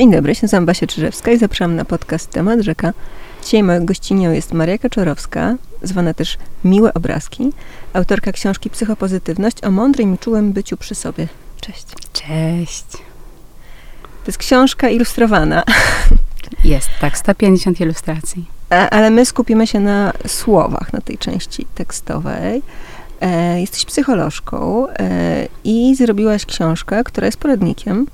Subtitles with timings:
[0.00, 2.92] Dzień dobry, nazywam Basia Czyżewska i zapraszam na podcast Temat Rzeka.
[3.44, 7.52] Dzisiaj moją gościnią jest Maria Kaczorowska, zwana też Miłe Obrazki,
[7.92, 11.28] autorka książki Psychopozytywność o mądrym i czułym byciu przy sobie.
[11.60, 11.86] Cześć.
[12.12, 12.84] Cześć.
[12.92, 15.62] To jest książka ilustrowana.
[16.64, 18.44] Jest, tak, 150 ilustracji.
[18.70, 22.62] A, ale my skupimy się na słowach, na tej części tekstowej.
[23.20, 28.06] E, jesteś psycholożką e, i zrobiłaś książkę, która jest poradnikiem,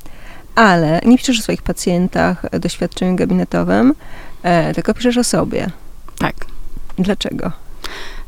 [0.57, 3.95] ale nie piszesz o swoich pacjentach, e, doświadczeniu gabinetowym,
[4.43, 5.71] e, tylko piszesz o sobie.
[6.19, 6.35] Tak.
[6.99, 7.53] Dlaczego?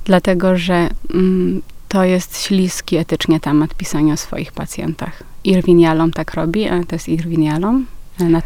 [0.05, 5.23] Dlatego, że mm, to jest śliski etycznie temat pisania o swoich pacjentach.
[5.45, 7.87] Irwin Jalom tak robi, a to jest Irwin Jalom.
[8.21, 8.43] e, Na,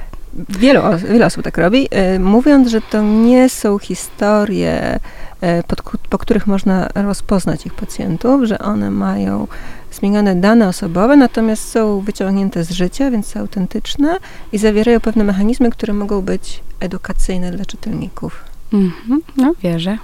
[0.48, 5.00] Wielu, wiele osób tak robi, e, mówiąc, że to nie są historie,
[5.40, 9.46] e, pod, po których można rozpoznać ich pacjentów, że one mają
[9.92, 14.18] zmienione dane osobowe, natomiast są wyciągnięte z życia, więc są autentyczne
[14.52, 18.44] i zawierają pewne mechanizmy, które mogą być edukacyjne dla czytelników.
[18.72, 19.98] mhm, no, wierzę.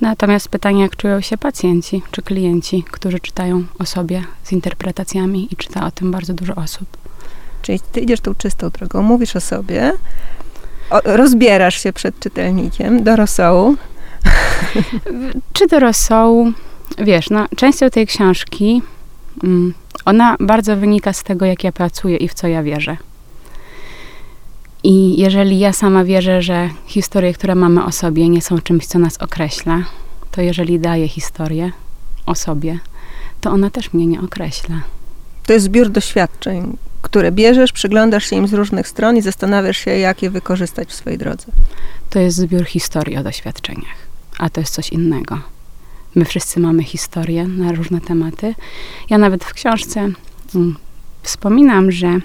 [0.00, 5.56] Natomiast pytanie, jak czują się pacjenci czy klienci, którzy czytają o sobie z interpretacjami i
[5.56, 7.03] czyta o tym bardzo dużo osób.
[7.64, 9.92] Czyli ty idziesz tą czystą drogą, mówisz o sobie,
[10.90, 13.76] o, rozbierasz się przed czytelnikiem do rosołu.
[15.52, 16.52] Czy do rosołu?
[16.98, 18.82] Wiesz, no, częścią tej książki
[19.44, 22.96] mm, ona bardzo wynika z tego, jak ja pracuję i w co ja wierzę.
[24.82, 28.98] I jeżeli ja sama wierzę, że historie, które mamy o sobie, nie są czymś, co
[28.98, 29.82] nas określa,
[30.30, 31.72] to jeżeli daję historię
[32.26, 32.78] o sobie,
[33.40, 34.76] to ona też mnie nie określa.
[35.46, 39.90] To jest zbiór doświadczeń, które bierzesz, przyglądasz się im z różnych stron i zastanawiasz się,
[39.90, 41.46] jak je wykorzystać w swojej drodze.
[42.10, 43.96] To jest zbiór historii o doświadczeniach,
[44.38, 45.38] a to jest coś innego.
[46.14, 48.54] My wszyscy mamy historię na różne tematy.
[49.10, 50.00] Ja nawet w książce
[50.54, 50.76] mm,
[51.22, 52.20] wspominam, że e,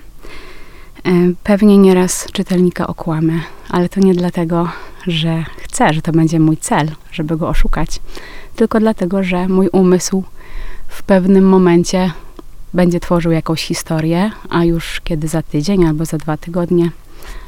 [1.44, 3.34] pewnie nieraz czytelnika okłamę,
[3.70, 4.70] ale to nie dlatego,
[5.08, 8.00] że chcę, że to będzie mój cel, żeby go oszukać,
[8.56, 10.24] tylko dlatego, że mój umysł
[10.88, 12.12] w pewnym momencie
[12.74, 16.90] będzie tworzył jakąś historię, a już kiedy za tydzień albo za dwa tygodnie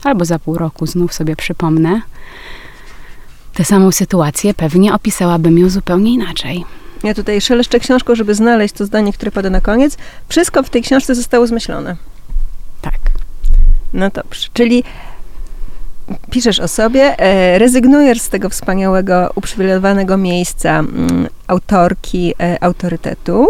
[0.04, 2.02] albo za pół roku znów sobie przypomnę
[3.54, 6.66] tę samą sytuację, pewnie opisałabym ją zupełnie inaczej.
[7.04, 9.98] Ja tutaj szeleszczę książką, żeby znaleźć to zdanie, które pada na koniec.
[10.30, 11.96] Wszystko w tej książce zostało zmyślone.
[12.82, 13.00] Tak.
[13.94, 14.84] No dobrze, czyli
[16.32, 23.48] piszesz o sobie, e, rezygnujesz z tego wspaniałego, uprzywilejowanego miejsca mm, autorki e, autorytetu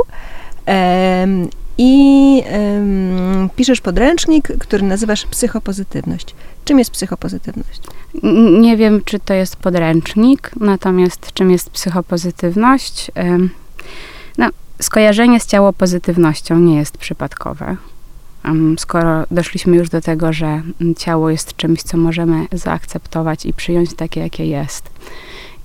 [1.78, 6.36] i em, piszesz podręcznik, który nazywasz psychopozytywność.
[6.66, 7.82] Czym jest psychopozytywność?
[8.60, 13.12] Nie wiem, czy to jest podręcznik, natomiast czym jest psychopozytywność?
[13.18, 13.50] Ym,
[14.38, 14.50] No,
[14.82, 17.78] skojarzenie z ciało pozytywnością nie jest przypadkowe.
[18.46, 20.62] Ym, Skoro doszliśmy już do tego, że
[20.98, 24.90] ciało jest czymś, co możemy zaakceptować i przyjąć takie, jakie jest,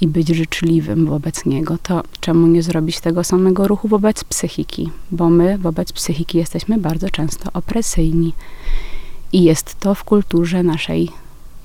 [0.01, 4.91] i być życzliwym wobec niego, to czemu nie zrobić tego samego ruchu wobec psychiki?
[5.11, 8.33] Bo my wobec psychiki jesteśmy bardzo często opresyjni.
[9.33, 11.11] I jest to w kulturze naszej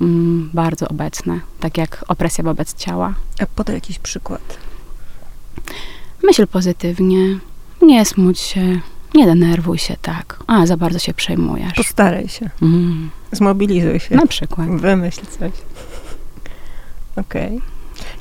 [0.02, 3.14] mm, bardzo obecne, tak jak opresja wobec ciała.
[3.40, 4.58] A podaj jakiś przykład.
[6.24, 7.40] Myśl pozytywnie,
[7.81, 8.80] nie smuć się,
[9.16, 10.44] nie denerwuj się tak.
[10.47, 11.74] A, za bardzo się przejmujesz.
[11.74, 14.16] Postaraj się, Mm, zmobilizuj się.
[14.16, 14.68] na przykład.
[14.70, 15.52] Wymyśl coś.
[17.16, 17.62] Okej.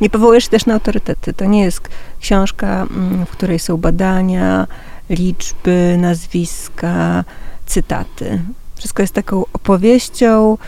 [0.00, 1.32] Nie powołujesz się też na autorytety.
[1.32, 1.88] To nie jest
[2.20, 4.66] książka, mm, w której są badania,
[5.10, 7.24] liczby, nazwiska,
[7.66, 8.42] cytaty.
[8.76, 10.58] Wszystko jest taką opowieścią,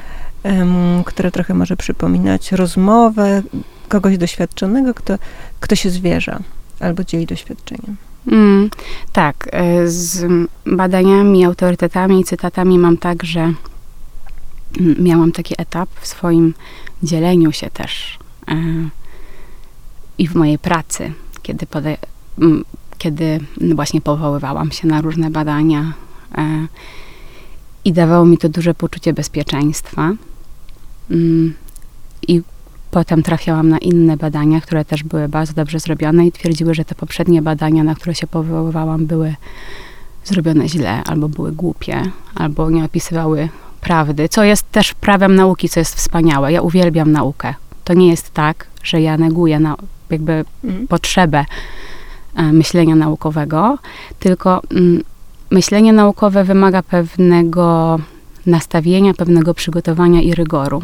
[0.42, 3.42] em, która trochę może przypominać rozmowę
[3.88, 5.18] kogoś doświadczonego, kto,
[5.60, 6.38] kto się zwierza
[6.80, 7.96] albo dzieli doświadczeniem.
[8.26, 8.70] Mm,
[9.12, 9.48] tak,
[9.82, 10.26] y, z
[10.66, 16.54] badaniami, autorytetami i cytatami mam tak, że mm, miałam taki etap w swoim
[17.02, 18.18] dzieleniu się też
[18.50, 18.54] y,
[20.18, 21.12] i w mojej pracy,
[21.42, 21.66] kiedy,
[22.38, 22.64] mm,
[22.98, 23.40] kiedy
[23.74, 25.92] właśnie powoływałam się na różne badania
[26.38, 26.68] y,
[27.84, 30.12] i dawało mi to duże poczucie bezpieczeństwa.
[31.10, 31.54] Mm,
[32.28, 32.42] I
[32.92, 36.94] Potem trafiałam na inne badania, które też były bardzo dobrze zrobione i twierdziły, że te
[36.94, 39.34] poprzednie badania, na które się powoływałam, były
[40.24, 42.02] zrobione źle, albo były głupie,
[42.34, 43.48] albo nie opisywały
[43.80, 46.52] prawdy, co jest też prawem nauki, co jest wspaniałe.
[46.52, 47.54] Ja uwielbiam naukę.
[47.84, 49.76] To nie jest tak, że ja neguję na,
[50.12, 50.88] jakby Mm.
[50.88, 51.44] potrzebę
[52.36, 53.78] e, myślenia naukowego,
[54.18, 55.02] tylko mm,
[55.50, 57.98] myślenie naukowe wymaga pewnego
[58.46, 60.82] nastawienia, pewnego przygotowania i rygoru.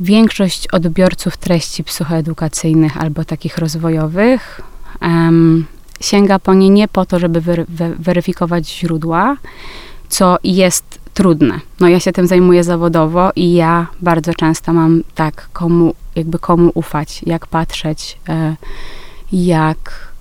[0.00, 4.60] Większość odbiorców treści psychoedukacyjnych albo takich rozwojowych
[5.00, 5.66] em,
[6.00, 9.36] sięga po nie nie po to, żeby wery, we, weryfikować źródła,
[10.08, 11.60] co jest trudne.
[11.80, 16.70] No ja się tym zajmuję zawodowo i ja bardzo często mam tak, komu, jakby komu
[16.74, 18.56] ufać, jak patrzeć, e,
[19.32, 20.12] jak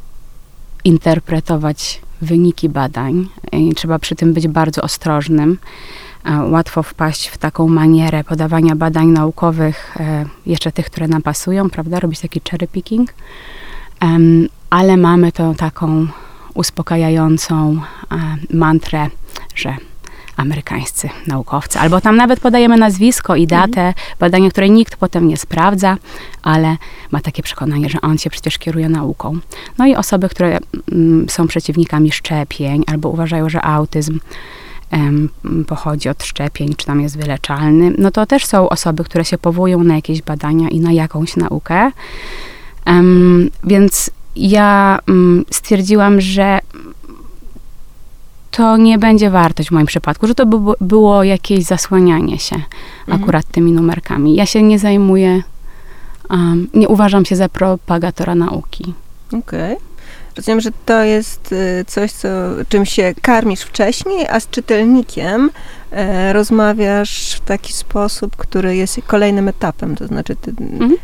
[0.84, 3.28] interpretować wyniki badań.
[3.52, 5.58] I trzeba przy tym być bardzo ostrożnym.
[6.26, 11.70] E, łatwo wpaść w taką manierę podawania badań naukowych, e, jeszcze tych, które nam pasują,
[11.70, 12.00] prawda?
[12.00, 13.14] Robić taki cherry picking.
[14.70, 16.08] Ale mamy tą taką
[16.54, 17.82] uspokajającą
[18.54, 19.08] mantrę,
[19.56, 19.78] że
[20.42, 21.80] amerykańscy naukowcy.
[21.80, 23.94] Albo tam nawet podajemy nazwisko i datę mhm.
[24.20, 25.98] badania, które nikt potem nie sprawdza,
[26.42, 26.78] ale
[27.12, 29.40] ma takie przekonanie, że on się przecież kieruje nauką.
[29.78, 30.60] No i osoby, które
[30.92, 34.20] mm, są przeciwnikami szczepień albo uważają, że autyzm
[35.68, 39.84] pochodzi od szczepień, czy tam jest wyleczalny, no to też są osoby, które się powołują
[39.84, 41.92] na jakieś badania i na jakąś naukę.
[43.64, 46.60] więc ja mm, stwierdziłam, że
[48.52, 53.24] to nie będzie wartość w moim przypadku, że to by było jakieś zasłanianie się mhm.
[53.24, 54.36] akurat tymi numerkami.
[54.36, 55.44] Ja się nie zajmuję,
[56.30, 58.94] um, nie uważam się za propagatora nauki.
[59.28, 59.74] Okej.
[59.76, 59.92] Okay.
[60.36, 62.28] Rozumiem, że to jest y, coś, co,
[62.70, 65.50] czym się karmisz wcześniej, a z czytelnikiem
[65.92, 69.96] e, rozmawiasz w taki sposób, który jest kolejnym etapem.
[69.96, 70.96] To znaczy, ty mhm.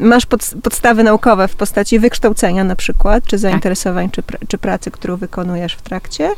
[0.00, 4.14] Masz pod, podstawy naukowe w postaci wykształcenia na przykład, czy zainteresowań, tak.
[4.14, 6.30] czy, pr czy pracy, którą wykonujesz w trakcie.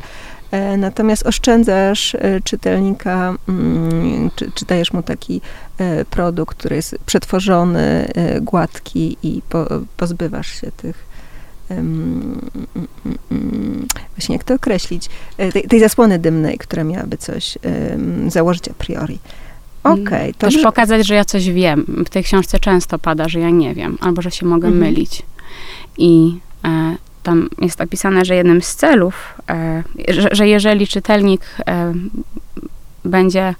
[0.51, 5.41] E, natomiast oszczędzasz e, czytelnika, mm, czy, czy dajesz mu taki
[5.77, 8.11] e, produkt, który jest przetworzony,
[8.41, 9.67] gładki i po,
[9.97, 11.11] pozbywasz się tych
[14.17, 15.09] właśnie jak to określić,
[15.53, 17.57] tej, tej, zasłony dymnej, która miałaby coś
[18.27, 19.19] założyć a priori.
[19.83, 20.03] Okej.
[20.03, 20.63] Okay, Też że...
[20.63, 21.85] pokazać, że ja coś wiem.
[22.05, 24.85] W tej książce często pada, że ja nie wiem, albo że się mogę mhm.
[24.85, 25.23] mylić.
[25.97, 31.93] I e, tam jest napisane, że jednym z celów, e, że, że, jeżeli czytelnik e,
[33.05, 33.55] będzie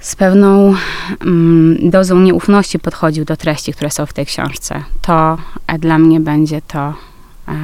[0.00, 0.74] z pewną
[1.20, 6.20] mm, dozą nieufności podchodził do treści, które są w tej książce, to e, dla mnie
[6.20, 6.94] będzie to
[7.48, 7.54] e,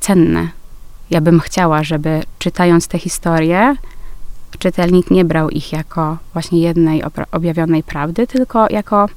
[0.00, 0.48] cenne.
[1.10, 3.76] Ja bym chciała, żeby czytając te historie,
[4.58, 7.02] czytelnik nie brał ich jako właśnie jednej
[7.32, 9.08] objawionej prawdy, tylko jako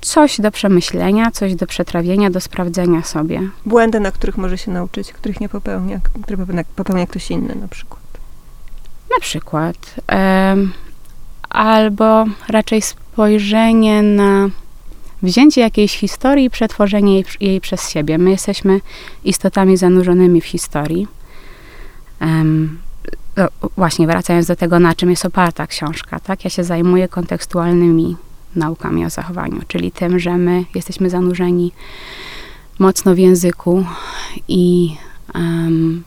[0.00, 3.40] coś do przemyślenia, coś do przetrawienia, do sprawdzenia sobie.
[3.66, 8.02] Błędy, na których może się nauczyć, których nie popełnia, które popełnia ktoś inny na przykład.
[9.10, 9.94] Na przykład.
[11.50, 14.48] Albo raczej spojrzenie na
[15.22, 18.18] wzięcie jakiejś historii i przetworzenie jej, jej przez siebie.
[18.18, 18.80] My jesteśmy
[19.24, 21.08] istotami zanurzonymi w historii.
[22.20, 22.78] Um,
[23.36, 26.44] no, właśnie wracając do tego, na czym jest oparta książka, tak?
[26.44, 28.16] Ja się zajmuję kontekstualnymi
[28.56, 31.72] naukami o zachowaniu, czyli tym, że my jesteśmy zanurzeni
[32.78, 33.84] mocno w języku
[34.48, 34.96] i
[35.34, 36.04] um,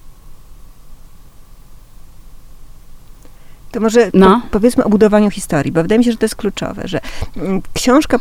[3.74, 4.42] To może no.
[4.42, 7.02] po, powiedzmy o budowaniu historii, bo wydaje mi się, że to jest kluczowe, że
[7.38, 8.20] mm, książka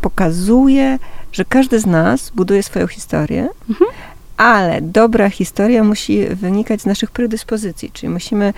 [0.00, 0.98] pokazuje,
[1.32, 3.90] że każdy z nas buduje swoją historię, mhm.
[4.36, 8.52] Ale dobra historia musi wynikać z naszych predyspozycji, czyli musimy,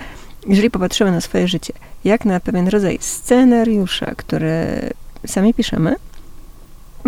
[0.47, 4.65] jeżeli popatrzymy na swoje życie, jak na pewien rodzaj scenariusza, który
[5.27, 5.95] sami piszemy,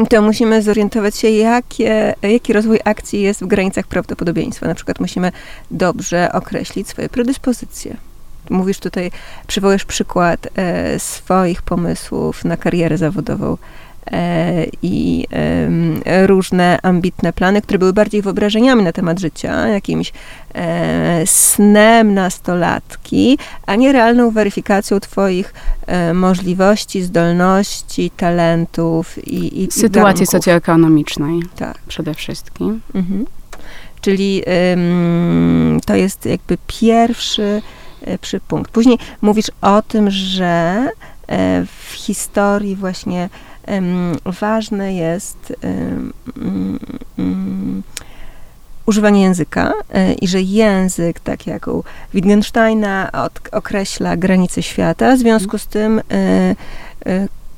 [0.10, 4.68] to musimy zorientować się, jakie, jaki rozwój akcji jest w granicach prawdopodobieństwa.
[4.68, 5.32] Na przykład musimy
[5.72, 7.98] dobrze określić swoje predyspozycje
[8.50, 9.12] mówisz tutaj,
[9.48, 13.58] przywołujesz przykład e, swoich pomysłów na karierę zawodową
[14.84, 15.25] i
[16.06, 20.12] e, różne ambitne plany, które były bardziej wyobrażeniami na temat życia, jakimś
[20.56, 25.54] e, snem nastolatki, a nie realną weryfikacją twoich
[25.88, 31.39] e, możliwości, zdolności, talentów i, i sytuacji i socjoekonomicznej.
[31.56, 31.80] Tak.
[31.88, 32.82] Przede wszystkim.
[32.96, 33.25] Mhm.
[34.01, 34.44] Czyli
[35.86, 37.62] to jest jakby pierwszy
[38.22, 38.72] przypunkt.
[38.72, 40.88] Później mówisz o tym, że
[41.66, 43.30] w historii właśnie
[44.26, 45.54] ważne jest
[48.86, 51.84] używanie języka e, i że język, tak jak u
[52.14, 53.12] Wittgensteina,
[53.52, 56.02] określa granice świata, w związku z tym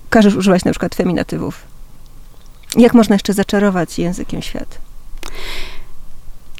[0.09, 1.63] każesz używać na przykład feminatywów.
[2.77, 4.79] Jak można jeszcze zaczarować językiem świat?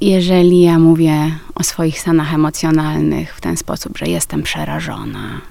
[0.02, 5.42] jeżeli ja mówię o swoich stanach emocjonalnych w ten sposób, że jestem przerażona,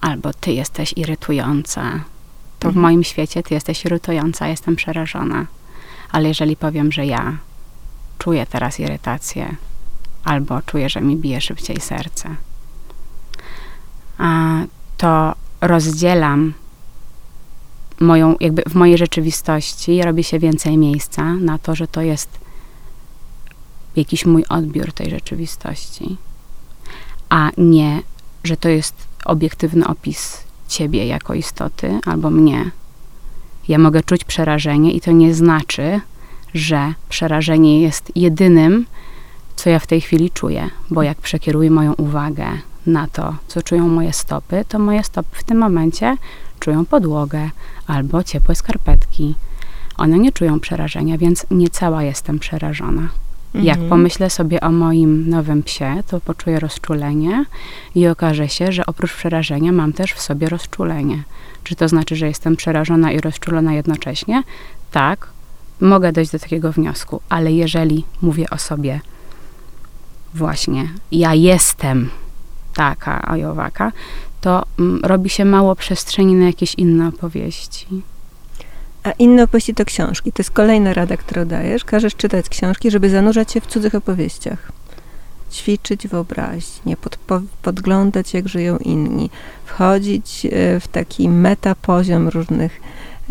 [0.00, 2.00] albo ty jesteś irytująca,
[2.58, 5.46] to w moim świecie ty jesteś irytująca, jestem przerażona.
[6.10, 7.36] Ale jeżeli powiem, że ja
[8.18, 9.56] czuję teraz irytację,
[10.24, 12.36] albo czuję, że mi bije szybciej serce,
[14.96, 16.54] to rozdzielam
[18.00, 22.28] moją, jakby w mojej rzeczywistości robi się więcej miejsca na to, że to jest
[23.96, 26.16] jakiś mój odbiór tej rzeczywistości,
[27.28, 28.02] a nie,
[28.44, 32.70] że to jest obiektywny opis ciebie jako istoty albo mnie.
[33.68, 36.00] Ja mogę czuć przerażenie i to nie znaczy,
[36.54, 38.86] że przerażenie jest jedynym,
[39.56, 42.46] co ja w tej chwili czuję, bo jak przekieruję moją uwagę
[42.86, 46.16] na to, co czują moje stopy, to moje stopy w tym momencie
[46.60, 47.50] czują podłogę
[47.86, 49.34] albo ciepłe skarpetki.
[49.96, 53.08] One nie czują przerażenia, więc nie cała jestem przerażona.
[53.58, 53.80] Mhm.
[53.80, 57.44] Jak pomyślę sobie o moim nowym psie, to poczuję rozczulenie
[57.94, 61.22] i okaże się, że oprócz przerażenia mam też w sobie rozczulenie.
[61.64, 64.42] Czy to znaczy, że jestem przerażona i rozczulona jednocześnie?
[64.90, 65.28] Tak,
[65.80, 69.00] mogę dojść do takiego wniosku, ale jeżeli mówię o sobie
[70.34, 72.10] właśnie, ja jestem
[72.74, 73.92] taka, a owaka,
[74.40, 77.86] to mm, robi się mało przestrzeni na jakieś inne opowieści.
[79.08, 80.32] A inne opowieści to książki.
[80.32, 81.84] To jest kolejna rada, którą dajesz.
[81.84, 84.72] Każesz czytać książki, żeby zanurzać się w cudzych opowieściach.
[85.52, 87.18] Ćwiczyć wyobraźnię, pod,
[87.62, 89.30] podglądać, jak żyją inni.
[89.64, 92.80] Wchodzić e, w taki metapoziom różnych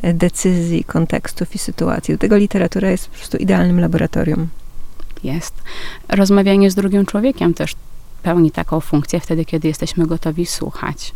[0.02, 2.14] e, decyzji, kontekstów i sytuacji.
[2.14, 4.48] Do tego literatura jest po prostu idealnym laboratorium.
[5.24, 5.54] Jest.
[6.10, 7.76] Rozmawianie z drugim człowiekiem też
[8.24, 11.14] pełni taką funkcję wtedy, kiedy jesteśmy gotowi słuchać.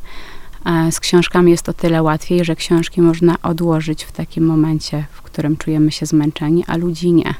[0.91, 5.57] Z książkami jest o tyle łatwiej, że książki można odłożyć w takim momencie, w którym
[5.57, 7.33] czujemy się zmęczeni, a ludzi nie.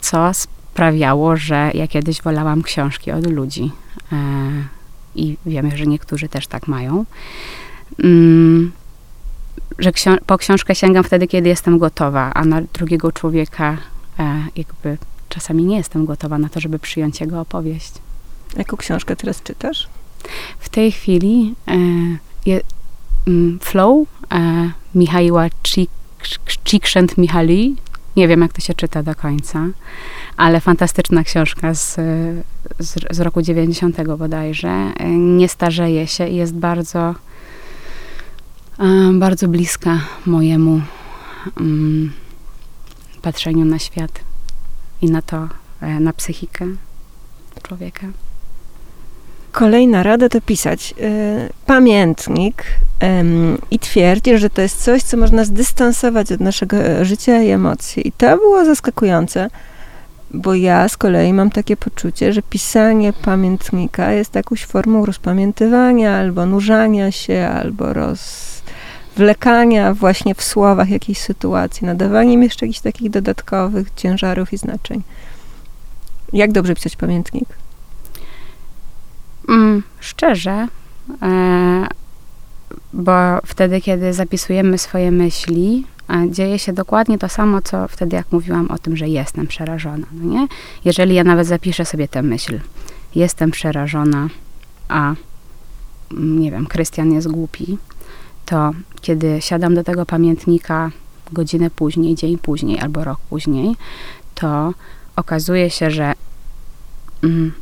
[0.00, 0.30] Co
[0.72, 3.70] sprawiało, że ja kiedyś wolałam książki od ludzi.
[4.12, 4.16] E,
[5.14, 7.04] I wiemy, że niektórzy też tak mają.
[8.04, 8.72] Mm,
[9.78, 9.92] że
[10.26, 13.76] po książkę sięgam wtedy, kiedy jestem gotowa, a na drugiego człowieka
[14.18, 17.92] e, jakby czasami nie jestem gotowa na to, żeby przyjąć jego opowieść.
[18.56, 19.88] Jaką książkę teraz czytasz?
[20.58, 21.76] W tej chwili e,
[22.46, 22.60] je,
[23.26, 25.44] mm, Flow e, Michaiła
[26.64, 27.76] Csikszent Michali.
[28.16, 29.66] Nie wiem, jak to się czyta do końca,
[30.36, 31.94] ale fantastyczna książka z,
[32.78, 34.68] z, z roku 90 bodajże.
[34.68, 37.14] E, nie starzeje się i jest bardzo,
[39.12, 40.80] bardzo bliska mojemu
[41.56, 42.12] um,
[43.22, 44.20] patrzeniu na świat
[45.02, 45.48] i na to,
[46.00, 46.66] na psychikę
[47.62, 48.06] człowieka.
[49.52, 52.66] Kolejna rada to pisać y, pamiętnik y,
[53.70, 58.08] i twierdzić, że to jest coś, co można zdystansować od naszego życia i emocji.
[58.08, 59.50] I to było zaskakujące,
[60.30, 66.46] bo ja z kolei mam takie poczucie, że pisanie pamiętnika jest jakąś formą rozpamiętywania albo
[66.46, 74.52] nurzania się, albo rozwlekania właśnie w słowach jakiejś sytuacji, nadawaniem jeszcze jakichś takich dodatkowych ciężarów
[74.52, 75.02] i znaczeń.
[76.32, 77.61] Jak dobrze pisać pamiętnik?
[79.48, 80.68] Mm, szczerze,
[81.22, 81.86] e,
[82.92, 83.12] bo
[83.46, 85.84] wtedy, kiedy zapisujemy swoje myśli,
[86.28, 90.06] dzieje się dokładnie to samo, co wtedy, jak mówiłam o tym, że jestem przerażona.
[90.12, 90.48] No nie?
[90.84, 92.60] Jeżeli ja nawet zapiszę sobie tę myśl,
[93.14, 94.28] jestem przerażona,
[94.88, 95.14] a
[96.12, 97.78] mm, nie wiem, Krystian jest głupi,
[98.46, 98.70] to
[99.00, 100.90] kiedy siadam do tego pamiętnika
[101.32, 103.76] godzinę później, dzień później albo rok później,
[104.34, 104.74] to
[105.16, 106.12] okazuje się, że
[107.22, 107.52] mm,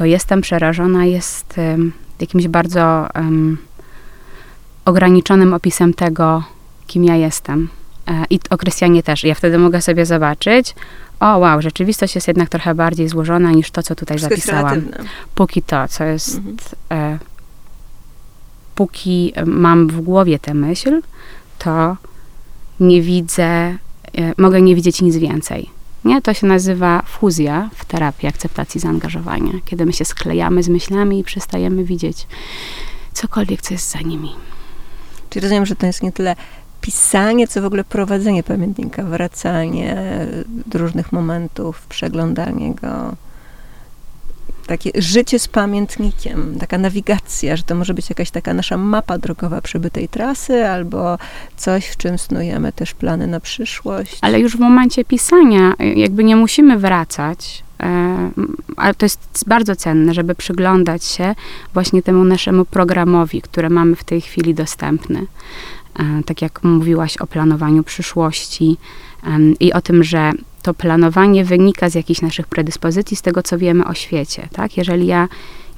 [0.00, 1.58] to jestem przerażona jest
[2.20, 3.58] jakimś bardzo um,
[4.84, 6.44] ograniczonym opisem tego,
[6.86, 7.68] kim ja jestem.
[8.08, 9.24] E, I o Krystianie też.
[9.24, 10.74] Ja wtedy mogę sobie zobaczyć,
[11.20, 14.82] o wow, rzeczywistość jest jednak trochę bardziej złożona niż to, co tutaj Wszystko zapisałam.
[15.34, 16.36] Póki to, co jest...
[16.36, 16.56] Mhm.
[16.90, 17.18] E,
[18.74, 21.02] póki mam w głowie tę myśl,
[21.58, 21.96] to
[22.80, 23.78] nie widzę, e,
[24.38, 25.70] mogę nie widzieć nic więcej.
[26.04, 26.22] Nie?
[26.22, 31.24] To się nazywa fuzja w terapii akceptacji zaangażowania, kiedy my się sklejamy z myślami i
[31.24, 32.26] przestajemy widzieć
[33.12, 34.34] cokolwiek, co jest za nimi.
[35.30, 36.36] Czyli rozumiem, że to jest nie tyle
[36.80, 39.96] pisanie, co w ogóle prowadzenie pamiętnika, wracanie
[40.66, 43.16] do różnych momentów, przeglądanie go
[44.70, 49.60] takie życie z pamiętnikiem, taka nawigacja, że to może być jakaś taka nasza mapa drogowa
[49.60, 51.18] przebytej trasy, albo
[51.56, 54.18] coś, w czym snujemy też plany na przyszłość.
[54.20, 58.30] Ale już w momencie pisania jakby nie musimy wracać, e,
[58.76, 61.34] ale to jest bardzo cenne, żeby przyglądać się
[61.74, 65.26] właśnie temu naszemu programowi, który mamy w tej chwili dostępny.
[65.98, 68.76] E, tak jak mówiłaś o planowaniu przyszłości
[69.60, 73.84] i o tym, że to planowanie wynika z jakichś naszych predyspozycji, z tego, co wiemy
[73.84, 74.76] o świecie, tak?
[74.76, 75.28] Jeżeli ja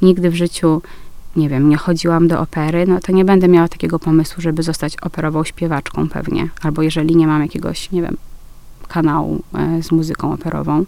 [0.03, 0.83] nigdy w życiu,
[1.37, 4.97] nie wiem, nie chodziłam do opery, no to nie będę miała takiego pomysłu, żeby zostać
[4.97, 6.49] operową śpiewaczką pewnie.
[6.63, 8.17] Albo jeżeli nie mam jakiegoś, nie wiem,
[8.89, 10.85] kanału e, z muzyką operową.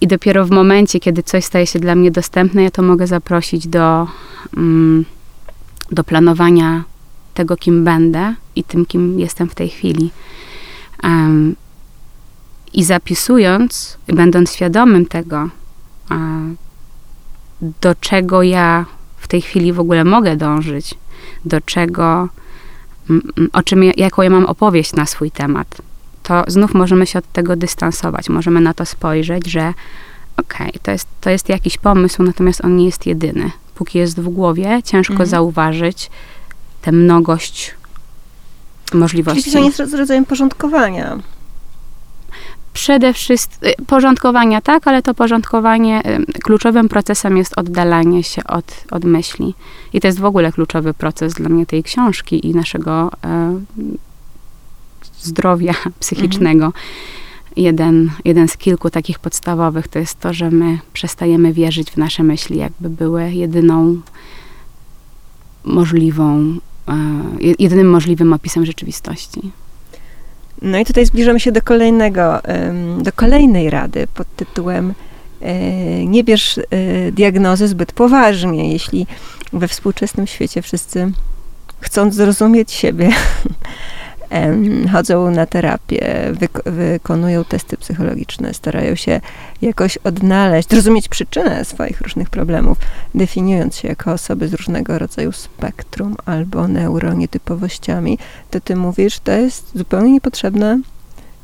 [0.00, 3.66] I dopiero w momencie, kiedy coś staje się dla mnie dostępne, ja to mogę zaprosić
[3.66, 4.06] do,
[4.56, 5.04] mm,
[5.92, 6.84] do planowania
[7.34, 10.10] tego, kim będę i tym, kim jestem w tej chwili.
[12.72, 15.48] I zapisując, będąc świadomym tego,
[17.60, 20.94] do czego ja w tej chwili w ogóle mogę dążyć,
[21.44, 22.28] do czego,
[23.52, 25.82] o czym, jaką ja mam opowieść na swój temat,
[26.22, 28.28] to znów możemy się od tego dystansować.
[28.28, 29.74] Możemy na to spojrzeć, że
[30.36, 33.50] okej, okay, to, jest, to jest jakiś pomysł, natomiast on nie jest jedyny.
[33.74, 35.30] Póki jest w głowie, ciężko mhm.
[35.30, 36.10] zauważyć
[36.82, 37.74] tę mnogość
[38.94, 39.50] możliwości.
[39.50, 41.18] Czyli to jest rodzajem porządkowania.
[42.76, 48.84] Przede wszystkim y, porządkowania, tak, ale to porządkowanie, y, kluczowym procesem jest oddalanie się od,
[48.90, 49.54] od myśli.
[49.92, 53.60] I to jest w ogóle kluczowy proces dla mnie tej książki i naszego e,
[55.18, 56.66] zdrowia psychicznego.
[56.66, 56.84] Mhm.
[57.56, 62.22] Jeden, jeden z kilku takich podstawowych to jest to, że my przestajemy wierzyć w nasze
[62.22, 64.00] myśli, jakby były jedyną
[65.64, 66.56] możliwą,
[66.88, 66.94] e,
[67.58, 69.50] jedynym możliwym opisem rzeczywistości.
[70.62, 72.40] No i tutaj zbliżamy się do kolejnego,
[72.98, 74.94] do kolejnej rady pod tytułem
[75.40, 76.62] e, nie bierz e,
[77.12, 79.06] diagnozy zbyt poważnie, jeśli
[79.52, 81.12] we współczesnym świecie wszyscy
[81.80, 83.10] chcąc zrozumieć siebie,
[84.92, 89.20] chodzą na terapię, wyk- wykonują testy psychologiczne, starają się
[89.62, 92.78] jakoś odnaleźć, zrozumieć przyczynę swoich różnych problemów,
[93.14, 98.18] definiując się jako osoby z różnego rodzaju spektrum albo neuronietypowościami,
[98.50, 100.78] to ty mówisz, to jest zupełnie niepotrzebne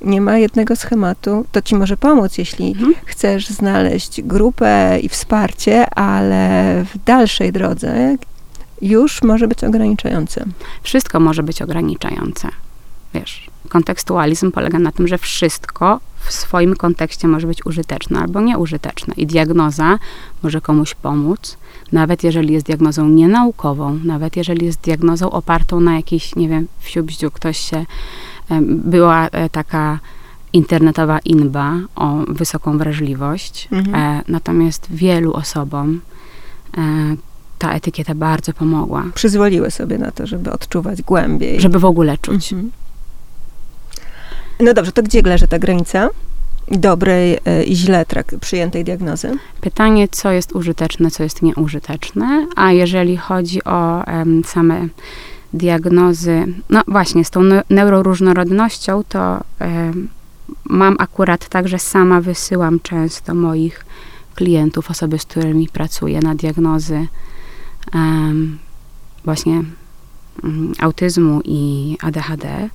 [0.05, 1.45] nie ma jednego schematu.
[1.53, 2.95] To ci może pomóc, jeśli mhm.
[3.05, 8.17] chcesz znaleźć grupę i wsparcie, ale w dalszej drodze
[8.83, 10.45] już może być ograniczające.
[10.83, 12.49] Wszystko może być ograniczające
[13.15, 19.15] wiesz, kontekstualizm polega na tym, że wszystko w swoim kontekście może być użyteczne albo nieużyteczne.
[19.17, 19.99] I diagnoza
[20.43, 21.57] może komuś pomóc,
[21.93, 26.89] nawet jeżeli jest diagnozą nienaukową, nawet jeżeli jest diagnozą opartą na jakiejś, nie wiem, w
[26.89, 27.87] siubździu ktoś się,
[28.61, 29.99] była e, taka
[30.53, 33.95] internetowa inba o wysoką wrażliwość, mhm.
[33.95, 36.01] E, natomiast wielu osobom
[36.79, 36.81] e,
[37.59, 39.05] ta etykieta bardzo pomogła.
[39.15, 41.61] Przyzwoliły sobie na to, żeby odczuwać głębiej.
[41.61, 42.53] Żeby w ogóle czuć.
[42.53, 42.71] Mhm.
[44.63, 46.09] No dobrze, to gdzie leży ta granica
[46.69, 48.05] dobrej e, i źle
[48.41, 49.39] przyjętej diagnozy?
[49.61, 54.89] Pytanie, co jest użyteczne, co jest nieużyteczne, a jeżeli chodzi o um, same
[55.53, 60.09] diagnozy, no właśnie, z tą neuroróżnorodnością, to um,
[60.65, 63.85] mam akurat tak, że sama wysyłam często moich
[64.35, 67.07] klientów, osoby, z którymi pracuję na diagnozy
[67.95, 68.59] um,
[69.25, 69.63] właśnie
[70.43, 72.69] um, autyzmu i ADHD,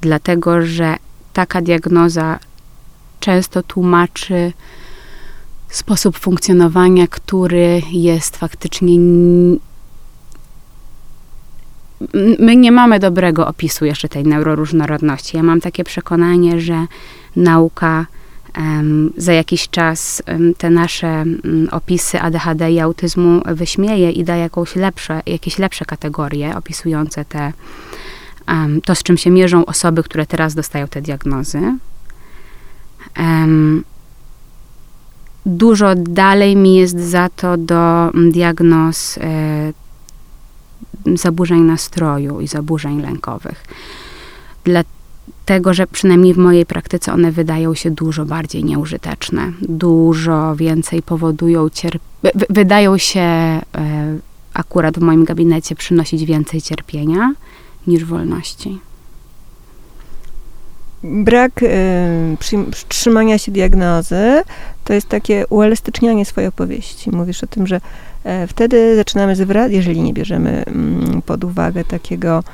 [0.00, 0.96] dlatego że
[1.32, 2.38] taka diagnoza
[3.20, 4.52] często tłumaczy
[5.68, 8.98] sposób funkcjonowania, który jest faktycznie.
[12.38, 15.36] My nie mamy dobrego opisu jeszcze tej neuroróżnorodności.
[15.36, 16.86] Ja mam takie przekonanie, że
[17.36, 18.06] nauka
[18.58, 24.36] um, za jakiś czas um, te nasze um, opisy ADHD i autyzmu wyśmieje i da
[24.36, 27.52] jakąś lepsze, jakieś lepsze kategorie opisujące te
[28.50, 31.78] um, to, z czym się mierzą osoby, które teraz dostają te diagnozy.
[33.18, 33.84] Um,
[35.46, 39.72] dużo dalej mi jest za to do diagnoz e,
[41.16, 43.64] zaburzeń nastroju i zaburzeń lękowych.
[44.64, 49.52] Dlatego, że przynajmniej w mojej praktyce one wydają się dużo bardziej nieużyteczne.
[49.62, 52.10] Dużo więcej powodują cierpienie.
[52.50, 53.62] Wydają się e,
[54.54, 57.34] akurat w moim gabinecie przynosić więcej cierpienia
[57.86, 58.78] niż wolności.
[61.02, 61.68] Brak y,
[62.88, 64.42] trzymania się diagnozy
[64.84, 67.10] to jest takie uelastycznianie swojej opowieści.
[67.10, 67.80] Mówisz o tym, że
[68.24, 72.44] e, wtedy zaczynamy zwracać, jeżeli nie bierzemy mm, pod uwagę takiego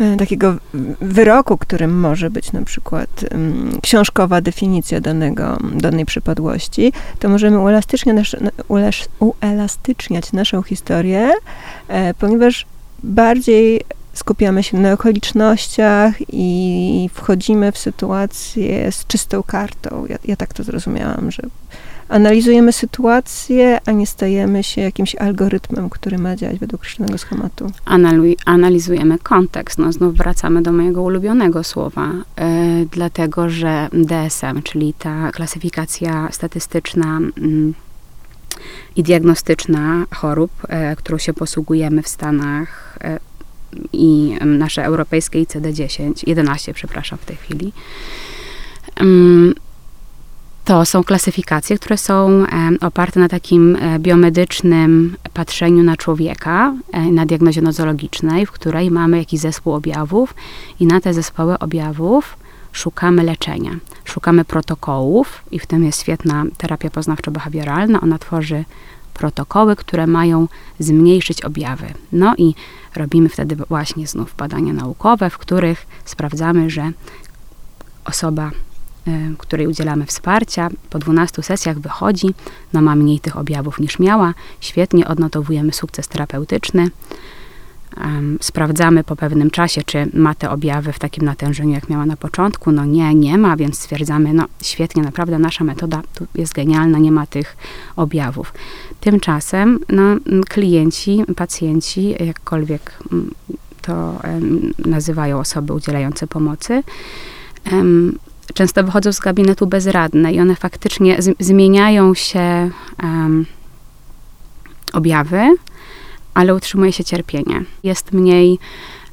[0.00, 0.56] e, takiego
[1.00, 8.36] wyroku, którym może być na przykład um, książkowa definicja danego, danej przypadłości, to możemy uelastyczniać,
[9.18, 11.30] uelastyczniać naszą historię,
[11.88, 12.66] e, ponieważ
[13.02, 13.80] bardziej
[14.18, 20.06] skupiamy się na okolicznościach i wchodzimy w sytuację z czystą kartą.
[20.08, 21.42] Ja, ja tak to zrozumiałam, że
[22.08, 27.72] analizujemy sytuację, a nie stajemy się jakimś algorytmem, który ma działać według określonego schematu.
[28.44, 29.78] Analizujemy kontekst.
[29.78, 37.20] No, znów wracamy do mojego ulubionego słowa, yy, dlatego że DSM, czyli ta klasyfikacja statystyczna
[37.36, 37.72] yy,
[38.96, 42.98] i diagnostyczna chorób, yy, którą się posługujemy w Stanach,
[43.92, 47.72] i nasze europejskie ICD-10, 11 przepraszam w tej chwili,
[50.68, 52.44] to są klasyfikacje, które są
[52.80, 59.18] oparte na takim e, biomedycznym patrzeniu na człowieka, e, na diagnozie nozologicznej, w której mamy
[59.18, 60.34] jakiś zespół objawów
[60.80, 62.36] i na te zespoły objawów
[62.72, 63.70] szukamy leczenia,
[64.04, 68.02] szukamy protokołów i w tym jest świetna terapia poznawczo-behawioralna.
[68.02, 68.64] Ona tworzy
[69.18, 71.86] protokoły, które mają zmniejszyć objawy.
[72.12, 72.54] No i
[72.96, 76.92] robimy wtedy właśnie znów badania naukowe, w których sprawdzamy, że
[78.04, 78.50] osoba,
[79.08, 82.28] y, której udzielamy wsparcia, po 12 sesjach wychodzi,
[82.72, 86.90] no ma mniej tych objawów niż miała, świetnie odnotowujemy sukces terapeutyczny.
[87.96, 92.16] Um, sprawdzamy po pewnym czasie, czy ma te objawy w takim natężeniu, jak miała na
[92.16, 92.72] początku.
[92.72, 97.12] No nie, nie ma, więc stwierdzamy, no świetnie, naprawdę nasza metoda tu jest genialna, nie
[97.12, 97.56] ma tych
[97.96, 98.52] objawów.
[99.00, 100.02] Tymczasem no,
[100.48, 102.98] klienci, pacjenci, jakkolwiek
[103.82, 106.82] to um, nazywają osoby udzielające pomocy,
[107.72, 108.18] um,
[108.54, 112.70] często wychodzą z gabinetu bezradne i one faktycznie zmieniają się
[114.92, 115.56] objawy,
[116.38, 117.64] ale utrzymuje się cierpienie.
[117.82, 118.58] Jest mniej,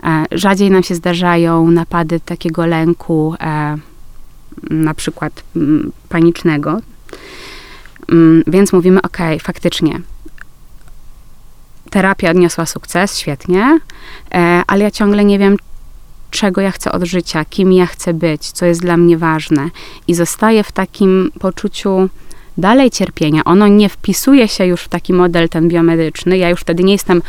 [0.03, 3.77] e, rzadziej nam się zdarzają napady takiego lęku, e,
[4.69, 6.79] na przykład m, panicznego.
[8.09, 10.01] M, więc mówimy, ok, faktycznie,
[11.89, 13.79] terapia odniosła sukces, świetnie,
[14.33, 15.57] e, ale ja ciągle nie wiem,
[16.31, 19.69] czego ja chcę od życia, kim ja chcę być, co jest dla mnie ważne.
[20.07, 22.09] I zostaję w takim poczuciu
[22.57, 23.43] dalej cierpienia.
[23.43, 26.37] Ono nie wpisuje się już w taki model ten biomedyczny.
[26.37, 27.21] Ja już wtedy nie jestem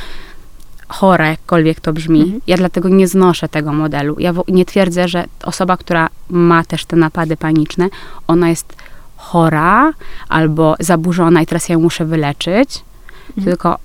[0.89, 2.21] chora, jakkolwiek to brzmi.
[2.21, 2.41] Mhm.
[2.47, 4.17] Ja dlatego nie znoszę tego modelu.
[4.19, 7.89] Ja nie twierdzę, że osoba, która ma też te napady paniczne,
[8.27, 8.77] ona jest
[9.17, 9.93] chora
[10.29, 12.85] albo zaburzona i teraz ja ją muszę wyleczyć.
[13.29, 13.45] Mhm.
[13.45, 13.79] Tylko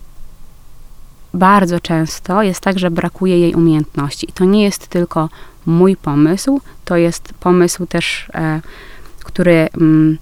[1.34, 4.30] bardzo często jest tak, że brakuje jej umiejętności.
[4.30, 5.30] I to nie jest tylko
[5.66, 8.62] mój pomysł, to jest pomysł też, e,
[9.20, 10.18] który mm,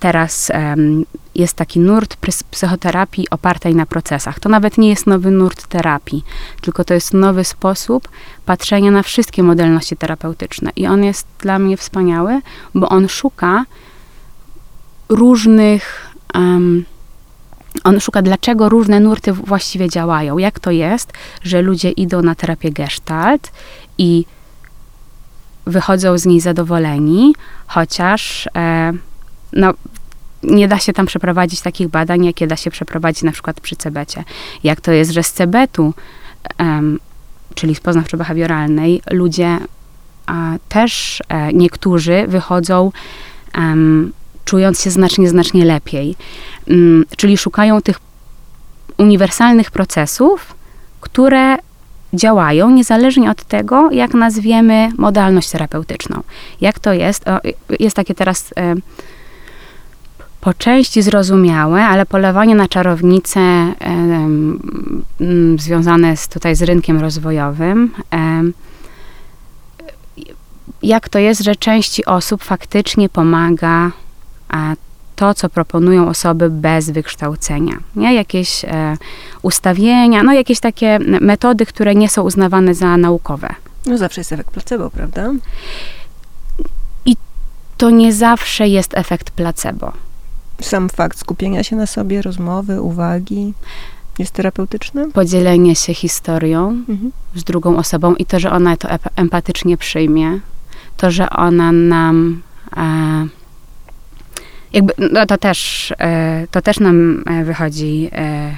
[0.00, 2.16] teraz um, jest taki nurt
[2.50, 4.40] psychoterapii opartej na procesach.
[4.40, 6.24] To nawet nie jest nowy nurt terapii,
[6.60, 8.08] tylko to jest nowy sposób
[8.46, 10.70] patrzenia na wszystkie modalności terapeutyczne.
[10.76, 12.40] I on jest dla mnie wspaniały,
[12.74, 13.64] bo on szuka
[15.08, 16.10] różnych.
[16.34, 16.84] Um,
[17.84, 20.38] on szuka, dlaczego różne nurty właściwie działają.
[20.38, 23.52] Jak to jest, że ludzie idą na terapię gestalt
[23.98, 24.24] i
[25.66, 27.34] wychodzą z niej zadowoleni,
[27.66, 28.92] chociaż e,
[29.52, 29.74] no,
[30.42, 34.24] nie da się tam przeprowadzić takich badań, jakie da się przeprowadzić na przykład przy cebecie.
[34.64, 35.94] Jak to jest, że z cebetu,
[36.58, 36.98] um,
[37.54, 39.58] czyli z poznawczo-behawioralnej, ludzie
[40.26, 42.92] a, też e, niektórzy wychodzą
[43.58, 44.12] um,
[44.44, 46.16] czując się znacznie, znacznie lepiej.
[46.68, 48.00] Um, czyli szukają tych
[48.98, 50.54] uniwersalnych procesów,
[51.00, 51.56] które
[52.12, 56.22] działają niezależnie od tego, jak nazwiemy modalność terapeutyczną.
[56.60, 57.28] Jak to jest?
[57.28, 57.40] O,
[57.80, 58.54] jest takie teraz...
[58.56, 58.74] E,
[60.40, 63.74] po części zrozumiałe, ale polowanie na czarownicę e,
[65.58, 67.94] związane z, tutaj z rynkiem rozwojowym.
[68.14, 68.42] E,
[70.82, 73.90] jak to jest, że części osób faktycznie pomaga
[75.16, 77.76] to, co proponują osoby bez wykształcenia.
[77.96, 78.14] Nie?
[78.14, 78.96] Jakieś e,
[79.42, 83.54] ustawienia, no jakieś takie metody, które nie są uznawane za naukowe.
[83.86, 85.32] No zawsze jest efekt placebo, prawda?
[87.06, 87.16] I
[87.76, 89.92] to nie zawsze jest efekt placebo
[90.60, 93.54] sam fakt skupienia się na sobie, rozmowy, uwagi
[94.18, 95.12] jest terapeutyczny?
[95.12, 97.12] Podzielenie się historią mhm.
[97.34, 100.40] z drugą osobą i to, że ona to empatycznie przyjmie,
[100.96, 102.42] to, że ona nam
[102.76, 103.26] e,
[104.72, 108.56] jakby, no to też, e, to też nam e, wychodzi e,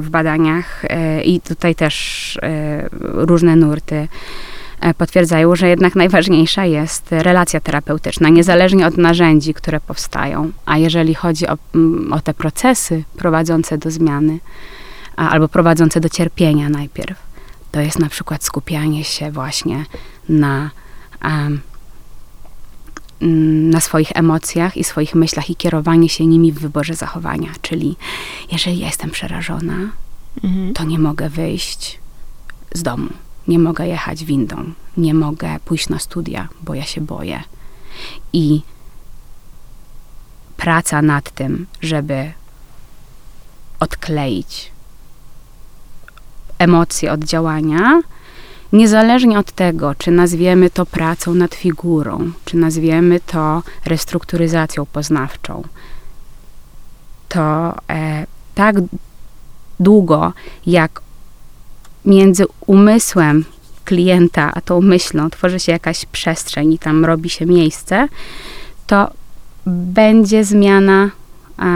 [0.00, 4.08] w badaniach e, i tutaj też e, różne nurty
[4.92, 10.50] potwierdzają, że jednak najważniejsza jest relacja terapeutyczna, niezależnie od narzędzi, które powstają.
[10.66, 14.38] A jeżeli chodzi o, mm, o te procesy prowadzące do zmiany,
[15.16, 17.18] albo prowadzące do cierpienia najpierw,
[17.72, 19.84] to jest na przykład skupianie się właśnie
[20.28, 20.70] na,
[21.24, 21.60] um,
[23.70, 27.48] na swoich emocjach i swoich myślach i kierowanie się nimi w wyborze zachowania.
[27.62, 27.96] Czyli
[28.52, 29.76] jeżeli ja jestem przerażona,
[30.44, 30.74] mhm.
[30.74, 31.98] to nie mogę wyjść
[32.74, 33.08] z domu
[33.48, 37.42] nie mogę jechać windą, nie mogę pójść na studia, bo ja się boję.
[38.32, 38.62] I
[40.56, 42.32] praca nad tym, żeby
[43.80, 44.72] odkleić
[46.58, 48.02] emocje od działania,
[48.72, 55.62] niezależnie od tego, czy nazwiemy to pracą nad figurą, czy nazwiemy to restrukturyzacją poznawczą,
[57.28, 58.76] to e, tak
[59.80, 60.32] długo,
[60.66, 61.00] jak
[62.04, 63.44] między umysłem
[63.84, 68.08] klienta a tą myślą tworzy się jakaś przestrzeń i tam robi się miejsce,
[68.86, 69.10] to
[69.66, 71.10] będzie zmiana,
[71.56, 71.68] a,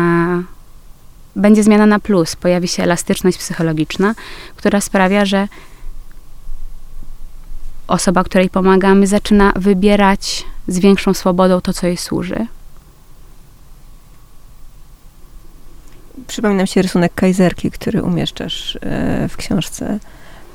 [1.36, 2.36] będzie zmiana na plus.
[2.36, 4.14] Pojawi się elastyczność psychologiczna,
[4.56, 5.48] która sprawia, że
[7.86, 12.46] osoba, której pomagamy, zaczyna wybierać z większą swobodą to, co jej służy.
[16.26, 19.98] Przypomina mi się rysunek Kajzerki, który umieszczasz e, w książce.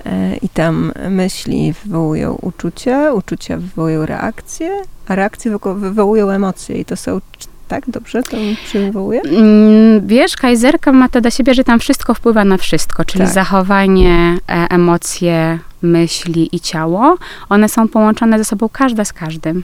[0.05, 6.77] E, I tam myśli wywołują uczucia, uczucia wywołują reakcje, a reakcje wywołują emocje.
[6.77, 7.21] I to są
[7.67, 7.89] tak?
[7.89, 9.21] Dobrze to przywołuje?
[9.21, 13.33] Mm, wiesz, kajzerka ma to do siebie, że tam wszystko wpływa na wszystko, czyli tak.
[13.33, 17.17] zachowanie, e, emocje, myśli i ciało.
[17.49, 19.63] One są połączone ze sobą każda z każdym.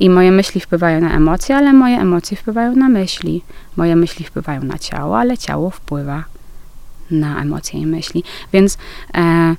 [0.00, 3.42] I moje myśli wpływają na emocje, ale moje emocje wpływają na myśli.
[3.76, 6.24] Moje myśli wpływają na ciało, ale ciało wpływa
[7.10, 8.24] na emocje i myśli.
[8.52, 8.78] Więc
[9.14, 9.56] e,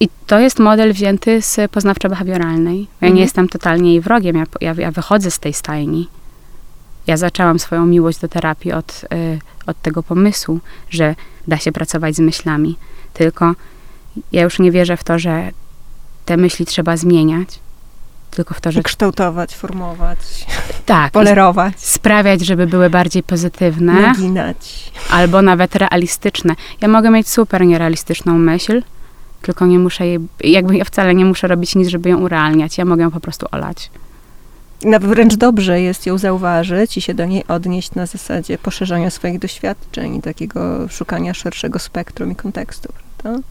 [0.00, 2.78] i to jest model wzięty z poznawczo-behawioralnej.
[2.78, 3.14] Ja mhm.
[3.14, 6.08] nie jestem totalnie jej wrogiem, ja, ja, ja wychodzę z tej stajni.
[7.06, 11.14] Ja zaczęłam swoją miłość do terapii od, y, od tego pomysłu, że
[11.48, 12.76] da się pracować z myślami.
[13.14, 13.54] Tylko
[14.32, 15.50] ja już nie wierzę w to, że
[16.24, 17.60] te myśli trzeba zmieniać,
[18.30, 18.82] tylko w to, że.
[18.82, 20.18] Kształtować, formować.
[20.86, 21.12] Tak.
[21.12, 21.80] Polerować.
[21.80, 23.92] Sprawiać, żeby były bardziej pozytywne.
[23.92, 24.92] Naginać.
[25.10, 26.54] Albo nawet realistyczne.
[26.80, 28.82] Ja mogę mieć super nierealistyczną myśl,
[29.42, 30.18] tylko nie muszę jej.
[30.44, 32.78] Jakby ja wcale nie muszę robić nic, żeby ją urealniać.
[32.78, 33.90] Ja mogę ją po prostu olać.
[34.84, 39.38] Nawet wręcz dobrze jest ją zauważyć i się do niej odnieść na zasadzie poszerzania swoich
[39.38, 43.42] doświadczeń i takiego szukania szerszego spektrum i kontekstu, prawda?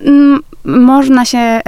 [0.00, 1.60] Mm, można się,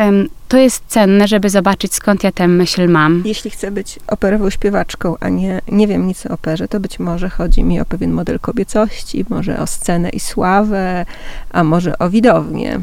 [0.48, 3.22] to jest cenne, żeby zobaczyć skąd ja tę myśl mam.
[3.24, 7.28] Jeśli chcę być operową śpiewaczką, a nie, nie wiem nic o operze, to być może
[7.28, 11.06] chodzi mi o pewien model kobiecości, może o scenę i sławę,
[11.50, 12.80] a może o widownię.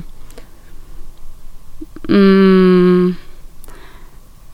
[2.09, 3.15] Mm.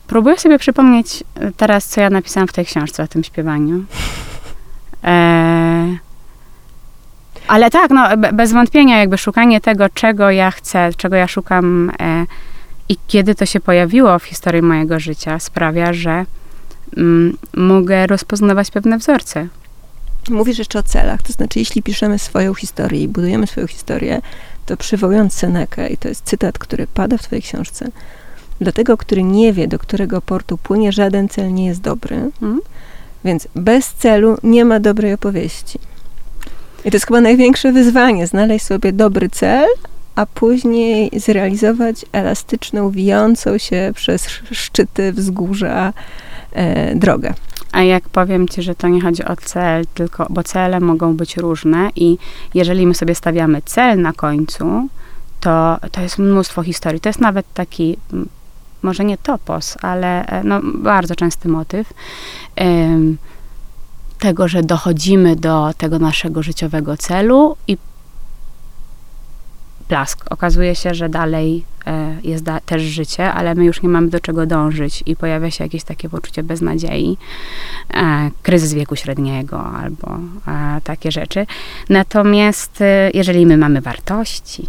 [0.06, 3.84] Próbuję sobie przypomnieć e, teraz, co ja napisałam w tej książce o tym śpiewaniu.
[5.04, 5.98] E,
[7.52, 12.26] ale tak, no, bez wątpienia, jakby szukanie tego, czego ja chcę, czego ja szukam e,
[12.88, 16.26] i kiedy to się pojawiło w historii mojego życia, sprawia, że
[16.96, 19.48] mm, mogę rozpoznawać pewne wzorce.
[20.30, 24.20] Mówisz jeszcze o celach, to znaczy, jeśli piszemy swoją historię i budujemy swoją historię,
[24.66, 27.88] to przywołując Senekę, i to jest cytat, który pada w twojej książce,
[28.60, 32.16] dla tego, który nie wie, do którego portu płynie, żaden cel nie jest dobry.
[32.16, 32.60] Mhm.
[33.24, 35.78] Więc bez celu nie ma dobrej opowieści.
[36.84, 39.66] I to jest chyba największe wyzwanie, znaleźć sobie dobry cel,
[40.14, 45.92] a później zrealizować elastyczną, wijącą się przez szczyty wzgórza
[46.52, 47.34] e, drogę.
[47.72, 51.36] A jak powiem ci, że to nie chodzi o cel, tylko, bo cele mogą być
[51.36, 52.18] różne i
[52.54, 54.88] jeżeli my sobie stawiamy cel na końcu,
[55.40, 57.00] to, to jest mnóstwo historii.
[57.00, 57.96] To jest nawet taki
[58.82, 61.92] może nie topos, ale e, no, bardzo częsty motyw
[64.22, 67.76] tego, że dochodzimy do tego naszego życiowego celu i
[69.88, 70.24] plask.
[70.30, 74.20] Okazuje się, że dalej e, jest da też życie, ale my już nie mamy do
[74.20, 77.18] czego dążyć i pojawia się jakieś takie poczucie beznadziei,
[77.94, 80.18] e, kryzys wieku średniego albo
[80.84, 81.46] takie rzeczy.
[81.88, 82.82] Natomiast
[83.14, 84.68] jeżeli my mamy wartości,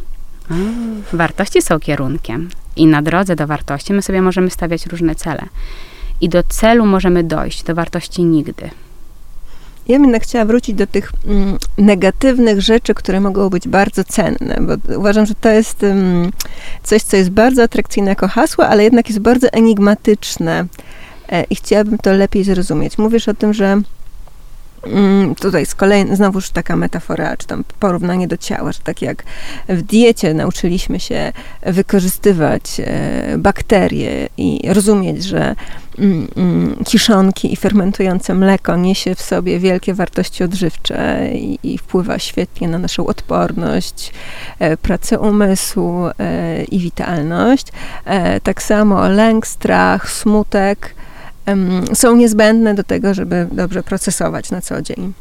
[1.13, 5.45] wartości są kierunkiem i na drodze do wartości my sobie możemy stawiać różne cele.
[6.21, 8.69] I do celu możemy dojść, do wartości nigdy.
[9.87, 14.57] Ja bym jednak chciała wrócić do tych mm, negatywnych rzeczy, które mogą być bardzo cenne,
[14.61, 16.31] bo uważam, że to jest mm,
[16.83, 20.65] coś, co jest bardzo atrakcyjne jako hasło, ale jednak jest bardzo enigmatyczne
[21.29, 22.97] e, i chciałabym to lepiej zrozumieć.
[22.97, 23.81] Mówisz o tym, że
[25.39, 29.23] tutaj z kolei znowuż taka metafora, czy tam porównanie do ciała, że tak jak
[29.69, 35.55] w diecie nauczyliśmy się wykorzystywać e, bakterie i rozumieć, że
[35.99, 42.19] mm, mm, kiszonki i fermentujące mleko niesie w sobie wielkie wartości odżywcze i, i wpływa
[42.19, 44.11] świetnie na naszą odporność,
[44.59, 47.67] e, pracę umysłu e, i witalność.
[48.43, 50.95] Tak samo lęk, strach, smutek,
[51.93, 55.13] są niezbędne do tego, żeby dobrze procesować na co dzień.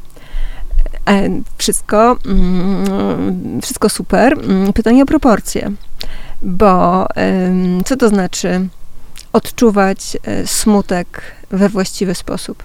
[1.09, 4.33] E, wszystko, mm, wszystko super.
[4.33, 5.73] Mm, pytanie o proporcje,
[6.43, 7.07] bo
[7.85, 8.69] co to znaczy
[9.33, 12.63] odczuwać e, smutek we właściwy sposób?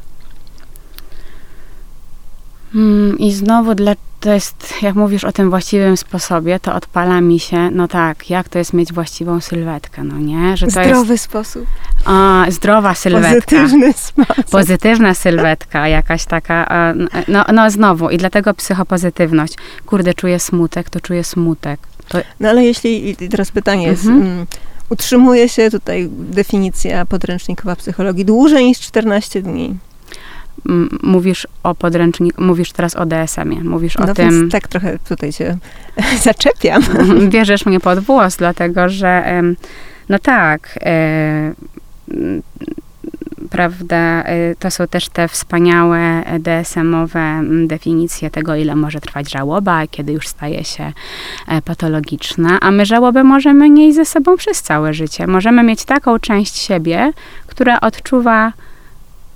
[2.74, 7.40] Hmm, I znowu dla, to jest, jak mówisz o tym właściwym sposobie, to odpala mi
[7.40, 10.58] się, no tak, jak to jest mieć właściwą sylwetkę, no nie?
[10.58, 11.66] Że to Zdrowy jest, sposób.
[12.06, 13.34] A, zdrowa sylwetka.
[13.34, 14.46] Pozytywny sposób.
[14.52, 16.94] Pozytywna sylwetka, jakaś taka,
[17.28, 19.54] no, no znowu, i dlatego psychopozytywność.
[19.86, 21.80] Kurde, czuję smutek, to czuję smutek.
[22.08, 22.18] To...
[22.40, 24.32] No ale jeśli, teraz pytanie jest, mhm.
[24.32, 24.46] Mm,
[24.90, 29.78] utrzymuje się tutaj definicja podręcznikowa psychologii dłużej niż 14 dni.
[31.04, 34.50] Mówisz o podręczniku, mówisz teraz o DSM-ie, mówisz no o tym...
[34.50, 35.58] tak trochę tutaj się
[36.24, 36.84] zaczepiam.
[37.30, 39.42] Bierzesz mnie pod włos, dlatego że
[40.10, 41.54] no tak, e,
[43.50, 50.12] prawda, y, to są też te wspaniałe DSM-owe definicje tego, ile może trwać żałoba, kiedy
[50.12, 50.94] już staje się
[51.48, 55.28] e, patologiczna, a my żałobę możemy nieść ze sobą przez całe życie.
[55.28, 57.12] Możemy mieć taką część siebie,
[57.48, 58.54] która odczuwa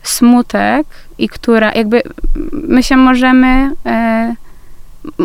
[0.04, 0.88] smutek
[1.18, 2.02] i która jakby
[2.54, 4.36] my się możemy e,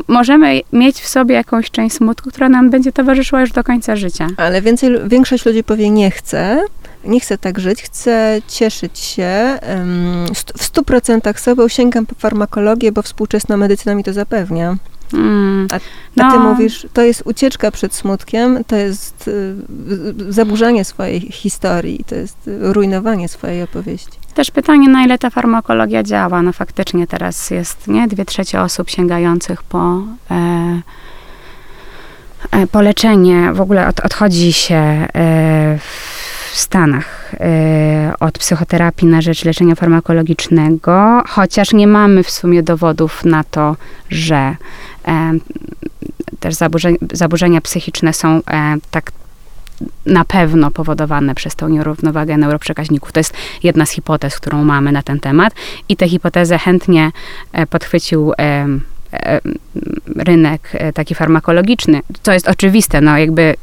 [0.08, 4.28] możemy mieć w sobie jakąś część smutku, która nam będzie towarzyszyła już do końca życia.
[4.36, 6.62] Ale więcej, większość ludzi powie nie chcę,
[7.04, 9.58] nie chcę tak żyć, chcę cieszyć się
[10.56, 14.76] w stu procentach sobą, sięgam po farmakologię, bo współczesna medycyna mi to zapewnia.
[15.14, 15.78] Mm, a, a
[16.16, 16.32] no.
[16.32, 19.54] ty mówisz, to jest ucieczka przed smutkiem, to jest y,
[20.28, 24.18] zaburzanie swojej historii, to jest rujnowanie swojej opowieści.
[24.34, 26.42] Też pytanie, na ile ta farmakologia działa.
[26.42, 28.08] No faktycznie teraz jest, nie?
[28.08, 30.82] Dwie trzecie osób sięgających po e,
[32.50, 33.52] e, po leczenie.
[33.52, 35.78] W ogóle od, odchodzi się e,
[36.56, 43.24] w Stanach e, od psychoterapii na rzecz leczenia farmakologicznego, chociaż nie mamy w sumie dowodów
[43.24, 43.76] na to,
[44.10, 44.56] że
[45.08, 45.32] e,
[46.40, 48.42] też zaburzenia, zaburzenia psychiczne są e,
[48.90, 49.12] tak
[50.06, 53.12] na pewno powodowane przez tą nierównowagę neuroprzekaźników.
[53.12, 55.54] To jest jedna z hipotez, którą mamy na ten temat
[55.88, 57.12] i tę hipotezę chętnie
[57.70, 58.32] podchwycił
[60.16, 62.00] rynek taki farmakologiczny.
[62.22, 63.54] To jest oczywiste, no jakby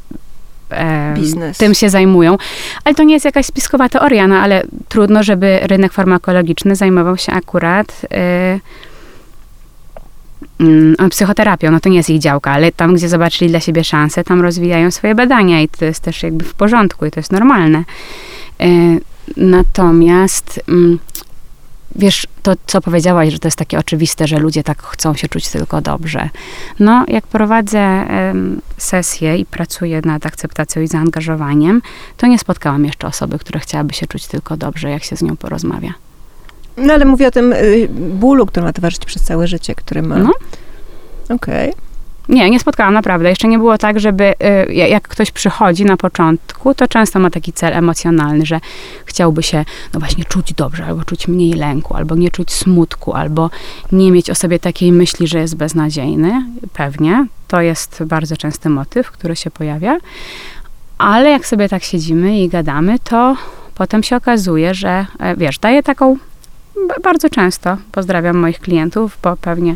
[1.58, 2.38] Tym się zajmują.
[2.84, 7.32] Ale to nie jest jakaś spiskowa teoria, no ale trudno, żeby rynek farmakologiczny zajmował się
[7.32, 8.02] akurat
[10.60, 11.72] yy, psychoterapią.
[11.72, 14.92] No to nie jest ich działka, ale tam, gdzie zobaczyli dla siebie szansę, tam rozwijają
[14.92, 17.84] swoje badania i to jest też jakby w porządku i to jest normalne.
[18.60, 18.68] Yy,
[19.38, 20.98] natomiast yy,
[21.96, 25.50] wiesz, to co powiedziałaś, że to jest takie oczywiste, że ludzie tak chcą się czuć
[25.50, 26.30] tylko dobrze.
[26.80, 31.82] No, jak prowadzę um, sesję i pracuję nad akceptacją i zaangażowaniem,
[32.18, 35.38] to nie spotkałam jeszcze osoby, która chciałaby się czuć tylko dobrze, jak się z nią
[35.38, 35.94] porozmawia.
[36.78, 40.18] No, ale mówię o tym y, bólu, który ma towarzyszyć przez całe życie, który ma.
[40.18, 40.32] No.
[41.30, 41.70] Okej.
[41.70, 41.93] Okay.
[42.30, 43.30] Nie, nie spotkałam naprawdę.
[43.30, 44.34] Jeszcze nie było tak, żeby
[44.70, 48.60] y, jak ktoś przychodzi na początku, to często ma taki cel emocjonalny, że
[49.06, 53.50] chciałby się no właśnie czuć dobrze, albo czuć mniej lęku, albo nie czuć smutku, albo
[53.92, 56.46] nie mieć o sobie takiej myśli, że jest beznadziejny.
[56.74, 57.26] Pewnie.
[57.48, 59.98] To jest bardzo częsty motyw, który się pojawia.
[60.98, 63.38] Ale jak sobie tak siedzimy i gadamy, to
[63.76, 66.18] potem się okazuje, że e, wiesz, daję taką
[67.04, 69.76] bardzo często, pozdrawiam moich klientów, bo pewnie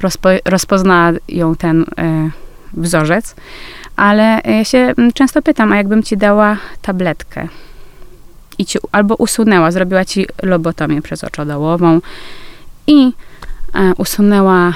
[0.00, 2.30] rozpo, rozpoznają ten e,
[2.72, 3.34] wzorzec,
[3.96, 7.48] ale ja się często pytam, a jakbym ci dała tabletkę
[8.58, 12.00] i ci albo usunęła, zrobiła ci lobotomię przez oczodołową
[12.86, 13.12] i
[13.74, 14.72] e, usunęła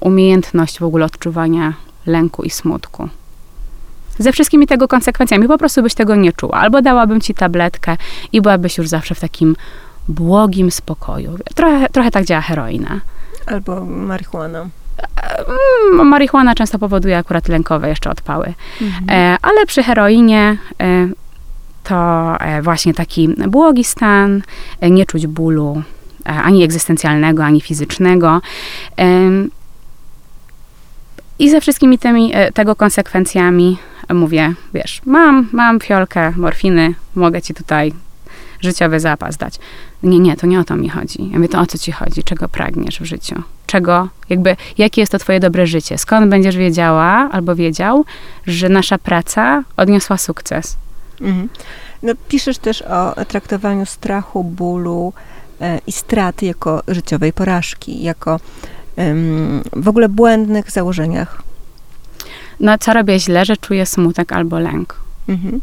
[0.00, 1.74] umiejętność w ogóle odczuwania
[2.06, 3.08] lęku i smutku.
[4.18, 6.54] Ze wszystkimi tego konsekwencjami, po prostu byś tego nie czuła.
[6.54, 7.96] Albo dałabym ci tabletkę
[8.32, 9.56] i byłabyś już zawsze w takim
[10.08, 11.38] błogim spokoju.
[11.54, 13.00] Trochę, trochę tak działa heroina.
[13.46, 14.68] Albo marihuana.
[15.92, 18.54] Mm, marihuana często powoduje akurat lękowe jeszcze odpały.
[18.82, 19.04] Mhm.
[19.10, 21.08] E, ale przy heroinie e,
[21.84, 24.42] to e, właśnie taki błogi stan,
[24.82, 25.82] nie czuć bólu
[26.24, 28.40] ani egzystencjalnego, ani fizycznego.
[31.38, 33.78] I ze wszystkimi tymi, tego konsekwencjami
[34.14, 37.92] mówię, wiesz, mam, mam fiolkę morfiny, mogę ci tutaj
[38.62, 39.58] życiowy zapas dać.
[40.02, 41.30] Nie, nie, to nie o to mi chodzi.
[41.30, 42.22] Ja mówię, to o co ci chodzi?
[42.22, 43.42] Czego pragniesz w życiu?
[43.66, 45.98] Czego, jakby, jakie jest to twoje dobre życie?
[45.98, 48.04] Skąd będziesz wiedziała albo wiedział,
[48.46, 50.76] że nasza praca odniosła sukces?
[51.20, 51.48] Mhm.
[52.02, 55.12] No, piszesz też o traktowaniu strachu, bólu
[55.60, 58.40] e, i straty jako życiowej porażki, jako
[59.72, 61.42] w ogóle błędnych założeniach.
[62.60, 64.96] No, co robię źle, że czuję smutek albo lęk.
[65.28, 65.60] Mhm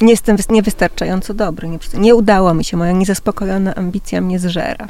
[0.00, 1.68] nie jestem niewystarczająco dobry.
[1.68, 4.88] Nie, nie udało mi się, moja niezaspokojona ambicja mnie zżera.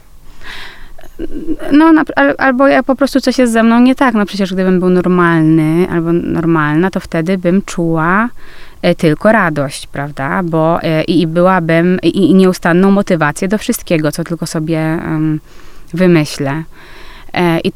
[1.73, 1.93] No,
[2.39, 4.15] albo ja po prostu coś jest ze mną nie tak.
[4.15, 8.29] No przecież gdybym był normalny albo normalna, to wtedy bym czuła
[8.83, 10.43] e, tylko radość, prawda?
[10.43, 14.99] Bo e, i, byłabym i, i nieustanną motywację do wszystkiego, co tylko sobie
[15.95, 16.63] wymyślę.
[17.33, 17.73] E, I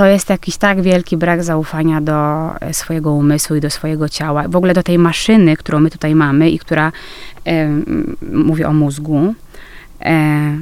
[0.00, 4.48] to jest jakiś tak wielki brak zaufania do e, swojego umysłu i do swojego ciała.
[4.48, 6.92] W ogóle do tej maszyny, którą my tutaj mamy i która,
[7.46, 7.68] e,
[8.32, 9.34] mówię o mózgu,
[10.00, 10.58] e,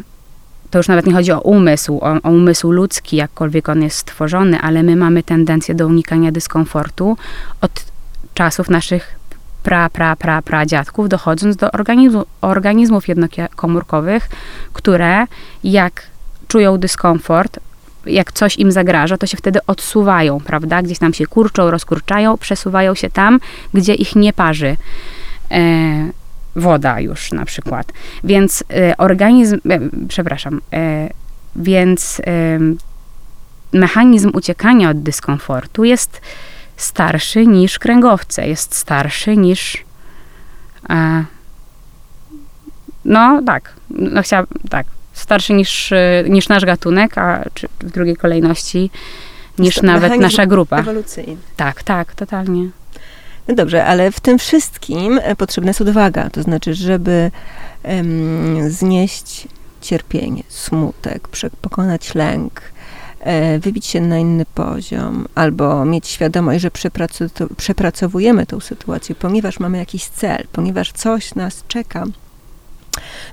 [0.71, 4.61] to już nawet nie chodzi o umysł, o, o, umysł ludzki, jakkolwiek on jest stworzony,
[4.61, 7.17] ale my mamy tendencję do unikania dyskomfortu
[7.61, 7.85] od
[8.35, 9.19] czasów naszych
[9.63, 14.29] pra, pra, pra, pra dziadków, dochodząc do organizmu, organizmów jednokomórkowych,
[14.73, 15.27] które
[15.65, 16.03] jak
[16.49, 17.59] czują dyskomfort,
[18.07, 20.83] jak coś im zagraża, to się wtedy odsuwają, prawda?
[20.83, 23.41] Gdzieś tam się kurczą, rozkurczają, przesuwają się tam,
[23.75, 24.77] gdzie ich nie parzy.
[25.51, 26.19] E,
[26.57, 27.93] woda już na przykład.
[28.25, 31.09] Więc e, organizm, e, przepraszam, e,
[31.57, 32.23] więc
[33.73, 36.21] mechanizm uciekania od dyskomfortu jest
[36.77, 39.85] starszy niż kręgowce, jest starszy niż.
[43.05, 44.87] no tak, no chciałam, tak,
[45.21, 45.93] starszy niż,
[46.29, 48.91] niż nasz gatunek, a czy w drugiej kolejności
[49.59, 50.79] niż nawet nasza grupa.
[50.79, 51.37] Ewolucyjny.
[51.57, 52.69] Tak, tak, totalnie.
[53.49, 56.31] No dobrze, ale w tym wszystkim e, potrzebna jest odwaga.
[56.31, 57.31] To znaczy, żeby
[57.83, 59.49] um, znieść
[59.81, 61.29] cierpienie, smutek,
[61.61, 62.61] pokonać lęk,
[63.21, 66.71] e, wybić się na inny poziom, albo mieć świadomość, że
[67.57, 72.05] przepracowujemy tą sytuację, ponieważ mamy jakiś cel, ponieważ coś nas czeka.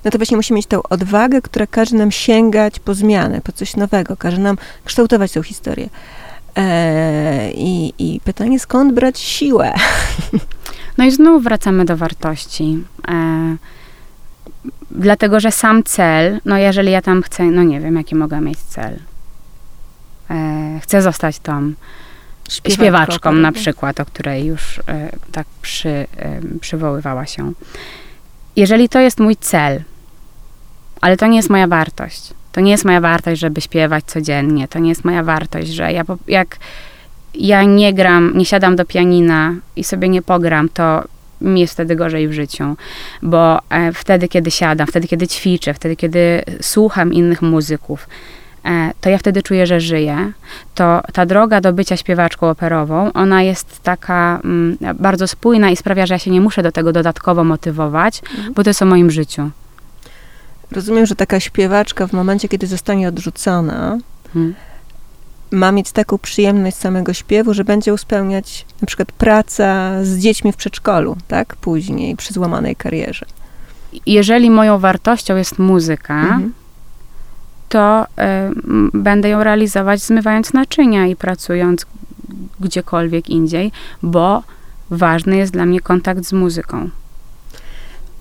[0.06, 3.76] No to właśnie musimy mieć tą odwagę, która każe nam sięgać po zmianę, po coś
[3.76, 5.90] nowego, każe nam kształtować tą historię.
[6.56, 9.74] E, I, I pytanie, skąd brać siłę?
[10.98, 12.84] No i znów wracamy do wartości.
[13.08, 13.56] E,
[14.92, 18.60] dlatego, że sam cel, no jeżeli ja tam chcę, no nie wiem, jaki mogę mieć
[18.60, 19.00] cel.
[20.30, 21.74] E, chcę zostać tą
[22.50, 26.08] śpiewaczką, śpiewaczką na przykład, o której już e, tak przy,
[26.62, 27.52] przywoływała się.
[28.56, 29.82] Jeżeli to jest mój cel,
[31.02, 34.68] ale to nie jest moja wartość, to nie jest moja wartość, żeby śpiewać codziennie.
[34.68, 36.58] To nie jest moja wartość, że ja jak
[37.34, 41.04] ja nie gram, nie siadam do pianina i sobie nie pogram, to
[41.42, 42.76] mi jest wtedy gorzej w życiu,
[43.22, 48.08] bo e, wtedy, kiedy siadam, wtedy, kiedy ćwiczę, wtedy, kiedy słucham innych muzyków,
[49.02, 50.32] to ja wtedy czuję, że żyję.
[50.76, 56.06] To ta droga do bycia śpiewaczką operową, ona jest taka mm, bardzo spójna i sprawia,
[56.06, 58.54] że ja się nie muszę do tego dodatkowo motywować, mhm.
[58.54, 59.50] bo to jest o moim życiu.
[60.72, 63.98] Rozumiem, że taka śpiewaczka w momencie, kiedy zostanie odrzucona,
[64.34, 64.56] hmm.
[65.52, 70.56] ma mieć taką przyjemność samego śpiewu, że będzie uspełniać na przykład praca z dziećmi w
[70.56, 71.56] przedszkolu, tak?
[71.56, 73.26] Później, przy złamanej karierze.
[74.06, 76.54] Jeżeli moją wartością jest muzyka, mhm.
[77.70, 78.06] To y,
[78.94, 81.86] będę ją realizować zmywając naczynia i pracując
[82.60, 83.72] gdziekolwiek indziej,
[84.04, 84.44] bo
[84.90, 86.90] ważny jest dla mnie kontakt z muzyką.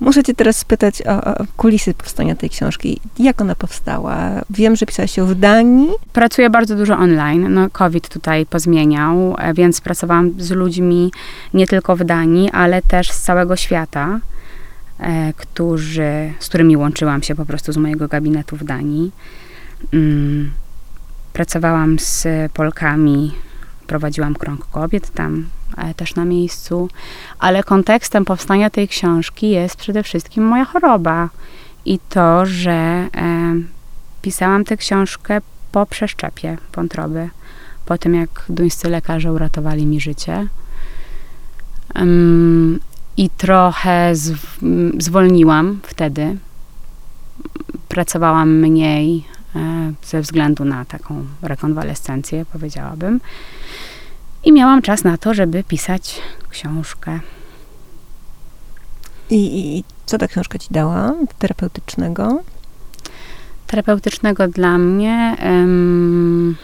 [0.01, 3.01] Muszę cię teraz spytać o, o, kulisy powstania tej książki.
[3.19, 4.17] Jak ona powstała?
[4.51, 5.89] Wiem, że pisałaś ją w Danii.
[6.13, 7.55] Pracuję bardzo dużo online.
[7.55, 11.13] No, COVID tutaj pozmieniał, e, więc pracowałam z ludźmi
[11.55, 14.34] nie tylko w Danii, ale też z całego świata, e,
[15.37, 19.13] którzy, z którymi łączyłam się po prostu z mojego gabinetu w Danii.
[19.93, 20.53] Mm,
[21.33, 23.35] pracowałam z Polkami,
[23.87, 26.89] prowadziłam krąg kobiet tam E, też na miejscu,
[27.39, 31.29] ale kontekstem powstania tej książki jest przede wszystkim moja choroba
[31.85, 33.09] i to, że e,
[34.23, 35.41] pisałam tę książkę
[35.73, 37.29] po przeszczepie wątroby,
[37.87, 40.47] po tym jak duńscy lekarze uratowali mi życie.
[43.17, 44.13] I trochę
[44.99, 46.37] zwolniłam wtedy.
[47.89, 49.25] Pracowałam mniej
[49.57, 53.21] e, ze względu na taką rekonwalescencję, powiedziałabym.
[54.45, 57.21] I miałam czas na to, żeby pisać książkę.
[59.31, 62.43] I, i co ta książka ci dała terapeutycznego?
[63.67, 65.37] Terapeutycznego dla mnie.
[65.43, 66.57] Um,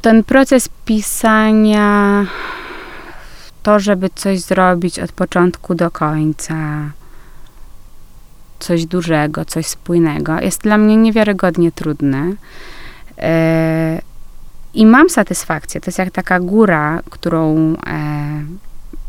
[0.00, 2.26] ten proces pisania,
[3.62, 6.56] to, żeby coś zrobić od początku do końca,
[8.58, 12.32] coś dużego, coś spójnego, jest dla mnie niewiarygodnie trudne.
[13.18, 14.02] E,
[14.74, 15.80] I mam satysfakcję.
[15.80, 18.44] To jest jak taka góra, którą e,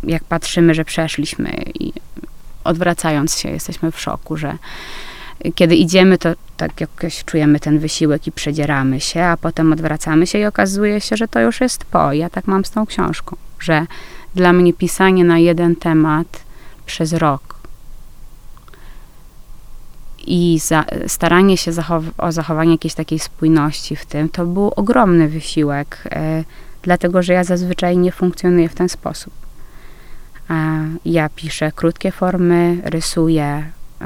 [0.04, 1.94] jak patrzymy, że przeszliśmy i
[2.64, 4.58] odwracając się, jesteśmy w szoku, że
[5.56, 10.40] kiedy idziemy, to tak jakoś czujemy ten wysiłek i przedzieramy się, a potem odwracamy się
[10.40, 12.14] i okazuje się, że to już jest po.
[12.14, 13.86] Ja tak mam z tą książką, że
[14.36, 16.44] dla mnie pisanie na jeden temat
[16.86, 17.52] przez rok
[20.28, 25.28] i za, staranie się zachow o zachowanie jakiejś takiej spójności w tym, to był ogromny
[25.28, 26.44] wysiłek, e,
[26.82, 29.34] dlatego że ja zazwyczaj nie funkcjonuję w ten sposób.
[30.50, 33.64] E, ja piszę krótkie formy, rysuję
[34.02, 34.06] e,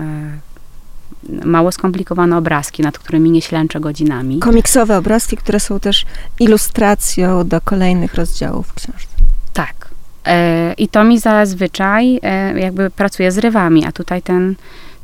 [1.45, 4.39] mało skomplikowane obrazki, nad którymi nie ślęczę godzinami.
[4.39, 6.05] Komiksowe obrazki, które są też
[6.39, 9.15] ilustracją do kolejnych rozdziałów w książce.
[9.53, 9.89] Tak.
[10.25, 14.55] E, I to mi zazwyczaj e, jakby pracuje z rywami, a tutaj ten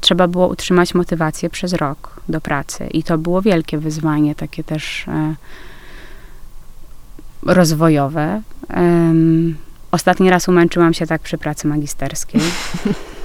[0.01, 2.87] trzeba było utrzymać motywację przez rok do pracy.
[2.87, 5.07] I to było wielkie wyzwanie, takie też.
[5.07, 5.35] E,
[7.43, 8.41] rozwojowe.
[9.91, 12.41] Ostatni raz umęczyłam się tak przy pracy magisterskiej.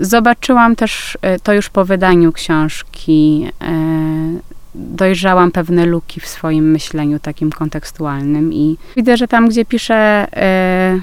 [0.00, 3.50] Zobaczyłam też e, to już po wydaniu książki.
[3.60, 3.74] E,
[4.74, 11.00] dojrzałam pewne luki w swoim myśleniu takim kontekstualnym i widzę, że tam, gdzie piszę, e,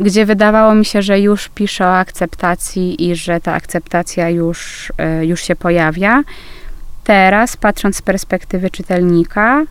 [0.00, 5.42] gdzie wydawało mi się, że już piszę o akceptacji i że ta akceptacja już, już
[5.42, 6.22] się pojawia,
[7.04, 9.62] teraz, patrząc z perspektywy czytelnika,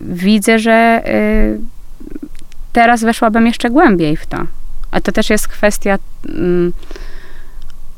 [0.00, 1.02] widzę, że
[2.72, 4.46] teraz weszłabym jeszcze głębiej w to.
[4.90, 6.72] A to też jest kwestia mm,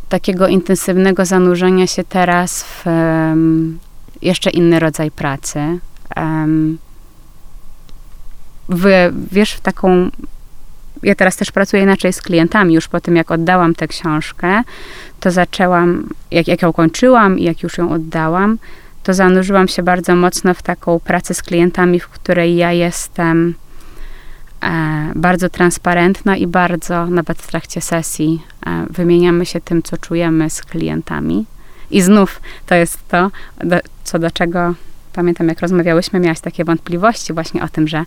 [0.09, 3.79] takiego intensywnego zanurzenia się teraz w um,
[4.23, 5.79] jeszcze inny rodzaj pracy.
[6.17, 6.79] Um,
[8.69, 10.11] w, wiesz, w taką.
[11.03, 12.75] Ja teraz też pracuję inaczej z klientami.
[12.75, 14.63] Już po tym, jak oddałam tę książkę,
[15.21, 18.59] to zaczęłam, jak, jak ją kończyłam i jak już ją oddałam,
[19.03, 23.55] to zanurzyłam się bardzo mocno w taką pracę z klientami, w której ja jestem
[25.15, 30.63] bardzo transparentna i bardzo, nawet w trakcie sesji, e, wymieniamy się tym, co czujemy z
[30.63, 31.47] klientami.
[31.91, 33.31] I znów to jest to,
[33.65, 34.75] do, co do czego
[35.13, 38.05] pamiętam, jak rozmawiałyśmy, miałaś takie wątpliwości właśnie o tym, że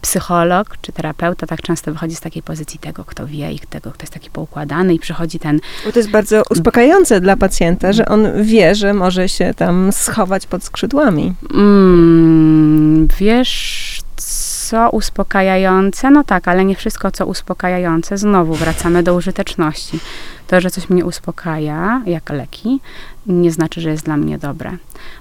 [0.00, 4.02] psycholog czy terapeuta tak często wychodzi z takiej pozycji tego, kto wie i tego, kto
[4.02, 5.60] jest taki poukładany i przychodzi ten...
[5.84, 10.46] Bo to jest bardzo uspokajające dla pacjenta, że on wie, że może się tam schować
[10.46, 11.34] pod skrzydłami.
[11.54, 16.10] Mm, wiesz, co uspokajające?
[16.10, 18.18] No tak, ale nie wszystko, co uspokajające.
[18.18, 20.00] Znowu wracamy do użyteczności.
[20.46, 22.80] To, że coś mnie uspokaja, jak leki,
[23.26, 24.76] nie znaczy, że jest dla mnie dobre.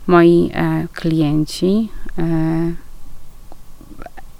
[0.07, 1.89] Moi e, klienci...
[2.19, 2.86] E,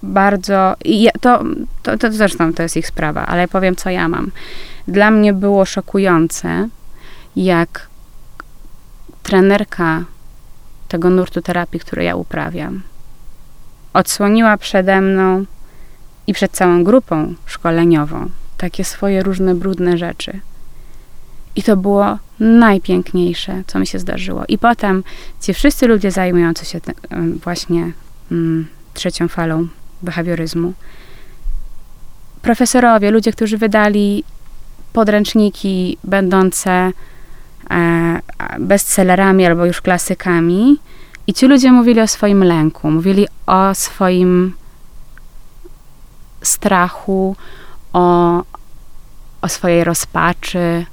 [0.04, 0.76] bardzo.
[0.86, 1.44] Ja, to,
[1.84, 4.32] to, to zresztą to jest ich sprawa, ale powiem, co ja mam.
[4.88, 6.70] Dla mnie było szokujące,
[7.36, 7.88] jak
[9.24, 10.04] trenerka
[10.88, 12.82] tego nurtu terapii, który ja uprawiam,
[13.94, 15.46] odsłoniła przede mną
[16.28, 20.40] i przed całą grupą szkoleniową takie swoje różne brudne rzeczy.
[21.56, 24.44] I to było najpiękniejsze, co mi się zdarzyło.
[24.48, 25.04] I potem
[25.42, 26.80] ci wszyscy ludzie zajmujący się
[27.44, 27.92] właśnie
[28.32, 29.68] mm, trzecią falą
[30.02, 30.74] behawioryzmu.
[32.42, 34.24] Profesorowie, ludzie, którzy wydali
[34.94, 36.92] podręczniki będące
[37.70, 38.20] e,
[38.60, 40.80] bestsellerami albo już klasykami,
[41.28, 44.54] i ci ludzie mówili o swoim lęku, mówili o swoim
[46.42, 47.36] strachu,
[47.94, 48.44] o,
[49.42, 50.86] o swojej rozpaczy.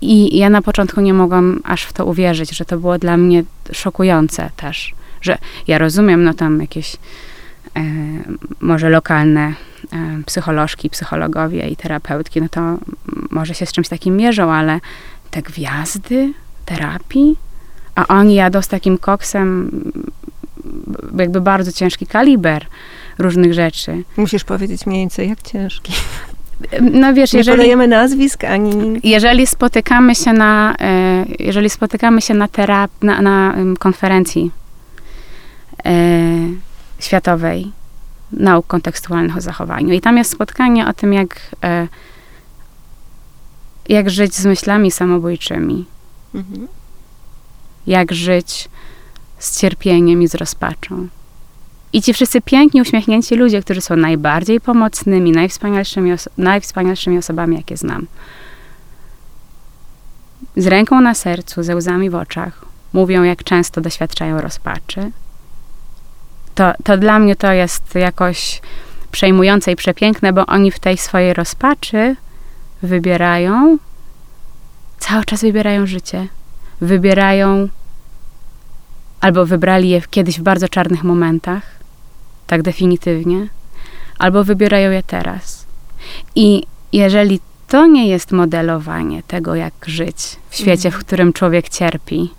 [0.00, 3.44] I ja na początku nie mogłam aż w to uwierzyć, że to było dla mnie
[3.72, 6.96] szokujące też że ja rozumiem, no tam jakieś
[7.76, 7.80] e,
[8.60, 9.40] może lokalne
[9.92, 12.78] e, psycholożki, psychologowie i terapeutki, no to
[13.30, 14.80] może się z czymś takim mierzą, ale
[15.30, 16.32] te gwiazdy
[16.64, 17.36] terapii,
[17.94, 19.70] a oni jadą z takim koksem
[21.18, 22.66] jakby bardzo ciężki kaliber
[23.18, 24.02] różnych rzeczy.
[24.16, 25.92] Musisz powiedzieć mniej więcej, jak ciężki.
[26.80, 27.56] No wiesz, nie jeżeli...
[27.56, 29.00] podajemy nazwisk, ani...
[29.04, 34.50] Jeżeli spotykamy się na, e, jeżeli spotykamy się na, terap- na, na konferencji
[36.98, 37.72] światowej
[38.32, 39.94] nauk kontekstualnych o zachowaniu.
[39.94, 41.88] I tam jest spotkanie o tym, jak, e,
[43.88, 45.84] jak żyć z myślami samobójczymi.
[46.34, 46.68] Mhm.
[47.86, 48.68] Jak żyć
[49.38, 51.08] z cierpieniem i z rozpaczą.
[51.92, 57.76] I ci wszyscy piękni, uśmiechnięci ludzie, którzy są najbardziej pomocnymi, najwspanialszymi, oso- najwspanialszymi osobami, jakie
[57.76, 58.06] znam.
[60.56, 65.10] Z ręką na sercu, ze łzami w oczach, mówią, jak często doświadczają rozpaczy,
[66.56, 68.60] to, to dla mnie to jest jakoś
[69.10, 72.16] przejmujące i przepiękne, bo oni w tej swojej rozpaczy
[72.82, 73.78] wybierają,
[74.98, 76.28] cały czas wybierają życie.
[76.80, 77.68] Wybierają,
[79.20, 81.62] albo wybrali je kiedyś w bardzo czarnych momentach,
[82.46, 83.48] tak definitywnie,
[84.18, 85.66] albo wybierają je teraz.
[86.34, 91.04] I jeżeli to nie jest modelowanie tego, jak żyć w świecie, w mhm.
[91.04, 92.30] którym człowiek cierpi,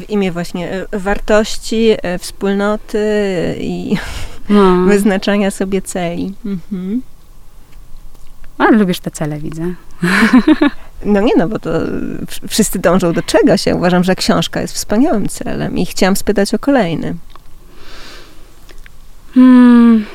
[0.00, 2.98] w imię właśnie e, wartości, e, wspólnoty
[3.60, 3.96] i
[4.48, 4.76] no.
[4.88, 6.34] wyznaczania sobie celi.
[6.44, 7.02] Mhm.
[8.58, 9.74] Ale lubisz te cele, widzę.
[11.04, 11.70] No nie, no bo to
[12.48, 13.66] wszyscy dążą do czegoś.
[13.66, 17.14] Ja uważam, że książka jest wspaniałym celem i chciałam spytać o kolejny.
[19.34, 20.06] Hmm.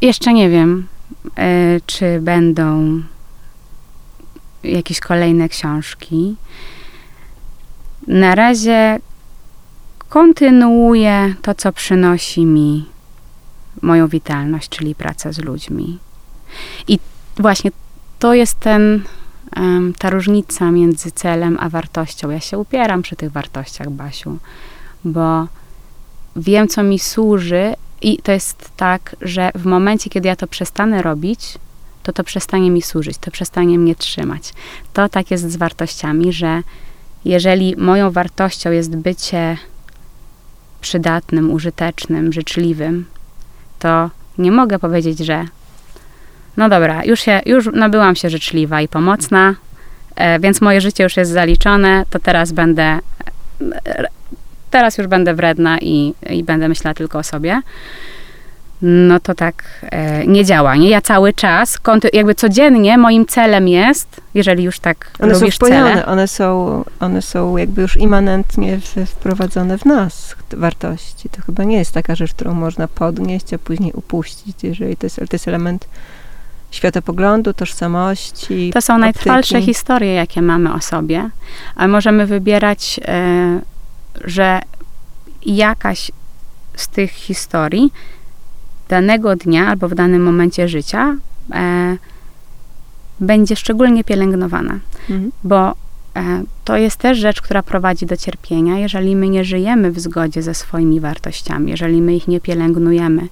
[0.00, 0.86] Jeszcze nie wiem,
[1.26, 3.00] y, czy będą
[4.64, 6.36] jakieś kolejne książki.
[8.08, 8.98] Na razie
[10.08, 12.84] kontynuuję to, co przynosi mi
[13.82, 15.98] moją witalność, czyli praca z ludźmi.
[16.88, 16.98] I
[17.36, 17.70] właśnie
[18.18, 19.02] to jest ten
[19.98, 22.30] ta różnica między celem a wartością.
[22.30, 24.38] Ja się upieram przy tych wartościach, Basiu,
[25.04, 25.46] bo
[26.36, 31.02] wiem, co mi służy, i to jest tak, że w momencie, kiedy ja to przestanę
[31.02, 31.58] robić,
[32.02, 34.52] to to przestanie mi służyć, to przestanie mnie trzymać.
[34.92, 36.62] To tak jest z wartościami, że
[37.28, 39.56] jeżeli moją wartością jest bycie
[40.80, 43.06] przydatnym, użytecznym, życzliwym,
[43.78, 45.44] to nie mogę powiedzieć, że
[46.56, 49.54] no dobra, już, się, już nabyłam się życzliwa i pomocna,
[50.16, 52.98] e, więc moje życie już jest zaliczone, to teraz będę,
[53.86, 54.08] e,
[54.70, 57.62] teraz już będę wredna i, i będę myślała tylko o sobie.
[58.82, 60.88] No to tak e, nie działa, nie?
[60.88, 61.78] Ja cały czas,
[62.12, 66.84] jakby codziennie moim celem jest, jeżeli już tak One są lubisz wpojone, cele, one są,
[67.00, 71.28] one są jakby już immanentnie wprowadzone w nas, wartości.
[71.28, 75.16] To chyba nie jest taka rzecz, którą można podnieść, a później upuścić, jeżeli to jest,
[75.16, 75.88] to jest element
[76.70, 79.74] światopoglądu, tożsamości, To są najtrwalsze optyki.
[79.74, 81.30] historie, jakie mamy o sobie,
[81.76, 83.60] ale możemy wybierać, e,
[84.24, 84.60] że
[85.46, 86.10] jakaś
[86.76, 87.92] z tych historii
[88.88, 91.16] danego dnia albo w danym momencie życia
[91.52, 91.96] e,
[93.20, 94.78] będzie szczególnie pielęgnowana,
[95.10, 95.32] Mhm.
[95.44, 95.74] bo
[96.16, 100.42] e, to jest też rzecz, która prowadzi do cierpienia, jeżeli my nie żyjemy w zgodzie
[100.42, 103.28] ze swoimi wartościami, jeżeli my ich nie pielęgnujemy.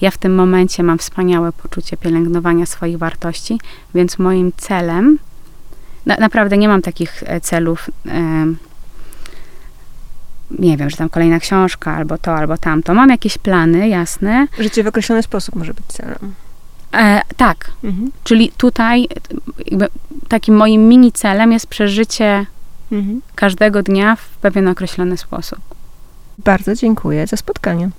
[0.00, 3.60] Ja w tym momencie mam wspaniałe poczucie pielęgnowania swoich wartości,
[3.94, 5.18] więc moim celem,
[6.06, 8.46] na, naprawdę nie mam takich e, celów, e,
[10.58, 12.94] nie wiem, że tam kolejna książka, albo to, albo tamto.
[12.94, 14.46] Mam jakieś plany, jasne.
[14.58, 16.34] Życie w określony sposób może być celem.
[16.94, 18.10] E, tak, Mhm.
[18.24, 19.08] czyli tutaj
[20.28, 22.46] takim moim mini celem jest przeżycie
[22.92, 23.22] Mhm.
[23.34, 25.58] każdego dnia w pewien określony sposób.
[26.38, 27.90] Bardzo dziękuję za spotkanie.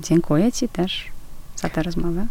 [0.00, 1.04] Dziękuję Ci też
[1.56, 2.26] za tę rozmowę.